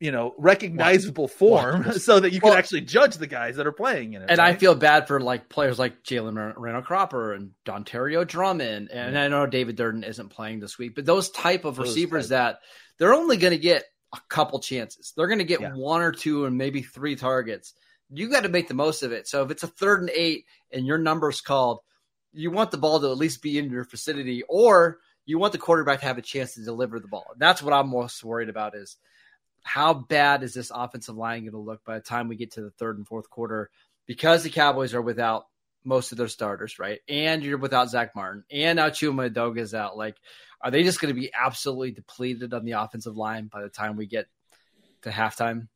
you 0.00 0.10
know 0.12 0.34
recognizable 0.36 1.28
form 1.28 1.92
so 1.98 2.20
that 2.20 2.32
you 2.32 2.40
can 2.40 2.50
Well- 2.50 2.58
actually 2.58 2.82
judge 2.82 3.16
the 3.16 3.26
guys 3.26 3.56
that 3.56 3.66
are 3.66 3.72
playing 3.72 4.12
in 4.12 4.22
it. 4.22 4.30
And 4.30 4.40
I 4.40 4.54
feel 4.54 4.74
bad 4.74 5.06
for 5.08 5.20
like 5.20 5.48
players 5.48 5.78
like 5.78 6.02
Jalen 6.02 6.54
Randall 6.56 6.82
Cropper 6.82 7.32
and 7.32 7.52
Dontario 7.64 8.26
Drummond, 8.26 8.90
and 8.90 9.16
I 9.16 9.28
know 9.28 9.46
David 9.46 9.76
Durden 9.76 10.04
isn't 10.04 10.28
playing 10.30 10.60
this 10.60 10.76
week, 10.78 10.94
but 10.94 11.06
those 11.06 11.30
type 11.30 11.64
of 11.64 11.76
Those 11.76 11.88
receivers 11.88 12.24
type. 12.28 12.30
that 12.30 12.58
they're 12.98 13.14
only 13.14 13.36
going 13.38 13.52
to 13.52 13.58
get 13.58 13.84
a 14.12 14.18
couple 14.28 14.60
chances. 14.60 15.12
They're 15.16 15.26
going 15.28 15.38
to 15.38 15.44
get 15.44 15.60
Yeah. 15.60 15.72
one 15.74 16.02
or 16.02 16.12
two 16.12 16.44
and 16.44 16.56
maybe 16.58 16.82
three 16.82 17.16
targets. 17.16 17.72
You 18.10 18.30
got 18.30 18.42
to 18.42 18.48
make 18.48 18.68
the 18.68 18.74
most 18.74 19.02
of 19.02 19.12
it. 19.12 19.26
So 19.28 19.42
if 19.42 19.50
it's 19.50 19.62
a 19.62 19.68
third 19.68 20.00
and 20.00 20.10
eight 20.10 20.44
and 20.72 20.86
your 20.86 20.98
number's 20.98 21.40
called, 21.40 21.80
you 22.32 22.50
want 22.50 22.70
the 22.70 22.78
ball 22.78 23.00
to 23.00 23.10
at 23.10 23.16
least 23.16 23.42
be 23.42 23.58
in 23.58 23.70
your 23.70 23.84
vicinity, 23.84 24.42
or 24.48 24.98
you 25.24 25.38
want 25.38 25.52
the 25.52 25.58
quarterback 25.58 26.00
to 26.00 26.06
have 26.06 26.18
a 26.18 26.22
chance 26.22 26.54
to 26.54 26.64
deliver 26.64 27.00
the 27.00 27.08
ball. 27.08 27.26
That's 27.36 27.62
what 27.62 27.72
I'm 27.72 27.88
most 27.88 28.22
worried 28.22 28.48
about 28.48 28.74
is 28.74 28.96
how 29.62 29.94
bad 29.94 30.42
is 30.42 30.52
this 30.52 30.70
offensive 30.74 31.16
line 31.16 31.42
going 31.42 31.52
to 31.52 31.58
look 31.58 31.84
by 31.84 31.94
the 31.94 32.04
time 32.04 32.28
we 32.28 32.36
get 32.36 32.52
to 32.52 32.62
the 32.62 32.70
third 32.70 32.98
and 32.98 33.06
fourth 33.06 33.30
quarter? 33.30 33.70
Because 34.06 34.42
the 34.42 34.50
Cowboys 34.50 34.94
are 34.94 35.02
without 35.02 35.46
most 35.84 36.12
of 36.12 36.18
their 36.18 36.28
starters, 36.28 36.78
right? 36.78 37.00
And 37.08 37.42
you're 37.42 37.58
without 37.58 37.90
Zach 37.90 38.14
Martin, 38.14 38.44
and 38.50 38.76
now 38.76 38.88
Chuma 38.88 39.30
Edoga 39.30 39.58
is 39.58 39.74
out. 39.74 39.96
Like, 39.96 40.16
are 40.60 40.70
they 40.70 40.82
just 40.82 41.00
going 41.00 41.14
to 41.14 41.20
be 41.20 41.30
absolutely 41.34 41.92
depleted 41.92 42.52
on 42.52 42.64
the 42.64 42.72
offensive 42.72 43.16
line 43.16 43.46
by 43.46 43.62
the 43.62 43.68
time 43.68 43.96
we 43.96 44.06
get 44.06 44.26
to 45.02 45.10
halftime? 45.10 45.68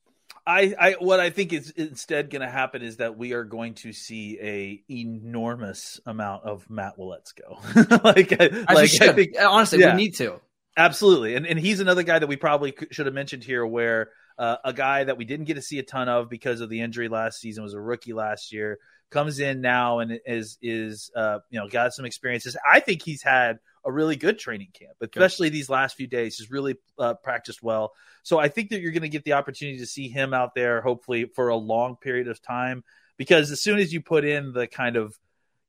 I, 0.49 0.75
I 0.81 0.93
what 0.99 1.21
I 1.21 1.29
think 1.29 1.53
is 1.53 1.71
instead 1.73 2.31
going 2.31 2.41
to 2.41 2.49
happen 2.49 2.81
is 2.81 2.97
that 2.97 3.19
we 3.19 3.35
are 3.35 3.45
going 3.45 3.75
to 3.75 3.93
see 3.93 4.39
a 4.41 4.83
enormous 4.91 6.01
amount 6.07 6.45
of 6.45 6.71
Matt 6.71 6.97
Waletzko. 6.97 8.03
like, 8.05 8.31
like 8.71 8.89
should. 8.89 9.11
I 9.11 9.13
think 9.13 9.35
honestly, 9.39 9.81
yeah. 9.81 9.95
we 9.95 10.03
need 10.03 10.15
to. 10.17 10.41
Absolutely, 10.75 11.35
and 11.35 11.47
and 11.47 11.59
he's 11.59 11.81
another 11.81 12.03
guy 12.03 12.19
that 12.19 12.29
we 12.29 12.37
probably 12.37 12.75
should 12.91 13.05
have 13.05 13.15
mentioned 13.15 13.45
here, 13.45 13.67
where 13.67 14.09
uh, 14.39 14.57
a 14.65 14.73
guy 14.73 15.05
that 15.05 15.19
we 15.19 15.27
didn't 15.27 15.45
get 15.45 15.55
to 15.55 15.63
see 15.63 15.81
a 15.81 15.83
ton 15.83 16.09
of 16.09 16.31
because 16.31 16.63
of 16.63 16.71
the 16.71 16.81
injury 16.81 17.09
last 17.09 17.41
season 17.41 17.63
was 17.63 17.75
a 17.75 17.81
rookie 17.81 18.15
last 18.15 18.51
year. 18.51 18.79
Comes 19.11 19.41
in 19.41 19.61
now 19.61 19.99
and 19.99 20.19
is 20.25 20.57
is 20.63 21.11
uh, 21.15 21.41
you 21.51 21.61
know 21.61 21.69
got 21.69 21.93
some 21.93 22.07
experiences. 22.07 22.57
I 22.67 22.81
think 22.81 23.03
he's 23.03 23.23
had 23.23 23.59
a 23.89 23.93
really 23.93 24.17
good 24.17 24.39
training 24.39 24.69
camp, 24.75 24.93
especially 25.01 25.49
these 25.49 25.71
last 25.71 25.97
few 25.97 26.07
days. 26.07 26.37
He's 26.37 26.51
really 26.51 26.77
uh, 26.99 27.15
practiced 27.15 27.63
well, 27.63 27.93
so 28.23 28.39
I 28.39 28.49
think 28.49 28.71
that 28.71 28.81
you're 28.81 28.93
going 28.93 29.03
to 29.03 29.09
get 29.09 29.25
the 29.25 29.33
opportunity 29.33 29.79
to 29.79 29.87
see 29.87 30.09
him 30.09 30.35
out 30.35 30.55
there, 30.55 30.83
hopefully 30.83 31.25
for 31.25 31.49
a 31.49 31.57
long 31.57 31.97
period 31.97 32.29
of 32.29 32.43
time. 32.43 32.85
Because 33.17 33.51
as 33.51 33.63
soon 33.63 33.79
as 33.79 33.93
you 33.93 34.01
put 34.01 34.25
in 34.25 34.53
the 34.53 34.67
kind 34.67 34.97
of 34.97 35.19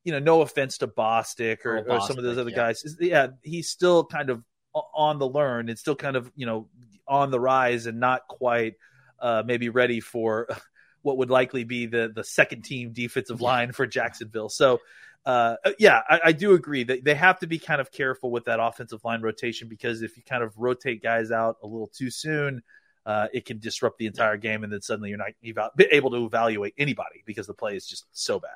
you 0.03 0.12
know, 0.12 0.19
no 0.19 0.41
offense 0.41 0.77
to 0.79 0.88
Bostic 0.88 1.65
or, 1.65 1.86
Oh, 1.88 1.95
or 1.95 2.01
some 2.01 2.17
of 2.17 2.23
those 2.23 2.38
other 2.38 2.49
yeah. 2.49 2.55
guys. 2.55 2.97
Yeah, 2.99 3.27
he's 3.43 3.69
still 3.69 4.03
kind 4.05 4.29
of 4.29 4.43
on 4.73 5.19
the 5.19 5.27
learn. 5.27 5.69
and 5.69 5.77
still 5.77 5.95
kind 5.95 6.15
of 6.15 6.32
you 6.36 6.45
know 6.45 6.67
on 7.08 7.32
the 7.32 7.39
rise 7.39 7.86
and 7.86 7.99
not 7.99 8.27
quite 8.27 8.75
uh, 9.19 9.43
maybe 9.45 9.69
ready 9.69 9.99
for 9.99 10.47
what 11.01 11.17
would 11.17 11.29
likely 11.29 11.63
be 11.63 11.86
the 11.86 12.12
the 12.13 12.23
second 12.23 12.63
team 12.63 12.91
defensive 12.91 13.41
line 13.41 13.71
for 13.71 13.88
Jacksonville. 13.88 14.49
So. 14.49 14.79
Uh, 15.25 15.55
yeah, 15.77 16.01
I, 16.10 16.19
I 16.25 16.32
do 16.32 16.53
agree 16.53 16.84
that 16.86 17.03
they 17.03 17.13
have 17.13 17.39
to 17.39 17.47
be 17.47 17.60
kind 17.60 17.82
of 17.82 17.91
careful 17.91 18.32
with 18.32 18.45
that 18.45 18.60
offensive 18.60 19.03
line 19.03 19.21
rotation 19.21 19.67
because 19.67 20.01
if 20.01 20.17
you 20.17 20.23
kind 20.23 20.43
of 20.43 20.58
rotate 20.58 21.03
guys 21.03 21.32
out 21.32 21.58
a 21.62 21.67
little 21.67 21.91
too 21.93 22.10
soon, 22.10 22.63
uh, 23.05 23.27
it 23.34 23.45
can 23.45 23.60
disrupt 23.60 23.97
the 23.97 24.05
entire 24.05 24.38
game, 24.38 24.63
and 24.63 24.71
then 24.71 24.82
suddenly 24.82 25.10
you're 25.10 25.17
not 25.17 25.32
eval- 25.43 25.71
able 25.91 26.12
to 26.12 26.25
evaluate 26.25 26.73
anybody 26.77 27.23
because 27.25 27.47
the 27.47 27.53
play 27.53 27.75
is 27.75 27.88
just 27.88 28.05
so 28.12 28.39
bad. 28.39 28.51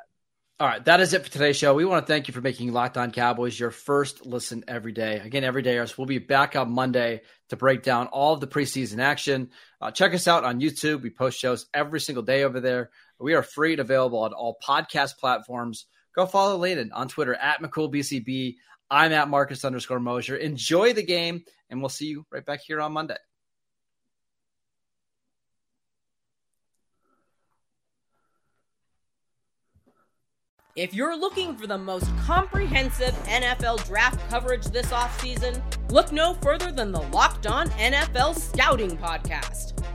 All 0.59 0.67
right, 0.67 0.85
that 0.85 1.01
is 1.01 1.13
it 1.13 1.23
for 1.23 1.31
today's 1.31 1.57
show. 1.57 1.73
We 1.73 1.83
want 1.83 2.05
to 2.05 2.13
thank 2.13 2.27
you 2.27 2.33
for 2.33 2.39
making 2.39 2.71
Locked 2.71 2.97
On 2.97 3.11
Cowboys 3.11 3.59
your 3.59 3.71
first 3.71 4.25
listen 4.25 4.63
every 4.67 4.91
day. 4.91 5.19
Again, 5.19 5.43
every 5.43 5.63
day, 5.63 5.83
we'll 5.97 6.05
be 6.05 6.19
back 6.19 6.55
on 6.55 6.71
Monday 6.71 7.21
to 7.49 7.57
break 7.57 7.81
down 7.81 8.07
all 8.07 8.33
of 8.33 8.39
the 8.39 8.47
preseason 8.47 8.99
action. 8.99 9.49
Uh, 9.81 9.89
check 9.89 10.13
us 10.13 10.27
out 10.27 10.43
on 10.43 10.61
YouTube. 10.61 11.01
We 11.01 11.09
post 11.09 11.39
shows 11.39 11.65
every 11.73 11.99
single 11.99 12.23
day 12.23 12.43
over 12.43 12.59
there. 12.59 12.91
We 13.19 13.33
are 13.33 13.43
free 13.43 13.73
and 13.73 13.81
available 13.81 14.19
on 14.19 14.33
all 14.33 14.57
podcast 14.63 15.17
platforms. 15.17 15.87
Go 16.15 16.25
follow 16.25 16.59
Layden 16.59 16.89
on 16.93 17.07
Twitter 17.07 17.35
at 17.35 17.61
McCoolBCB. 17.61 18.55
I'm 18.89 19.11
at 19.11 19.29
Marcus 19.29 19.65
underscore 19.65 19.99
Mosher. 19.99 20.35
Enjoy 20.35 20.93
the 20.93 21.03
game, 21.03 21.43
and 21.69 21.79
we'll 21.79 21.89
see 21.89 22.07
you 22.07 22.25
right 22.31 22.45
back 22.45 22.61
here 22.61 22.79
on 22.79 22.93
Monday. 22.93 23.17
If 30.75 30.91
you're 30.95 31.15
looking 31.15 31.55
for 31.55 31.67
the 31.67 31.77
most 31.77 32.09
comprehensive 32.25 33.13
NFL 33.25 33.85
draft 33.85 34.27
coverage 34.31 34.65
this 34.65 34.87
offseason, 34.87 35.61
look 35.91 36.11
no 36.11 36.33
further 36.41 36.71
than 36.71 36.91
the 36.91 37.01
Locked 37.01 37.45
On 37.45 37.69
NFL 37.69 38.35
Scouting 38.35 38.97
Podcast. 38.97 39.72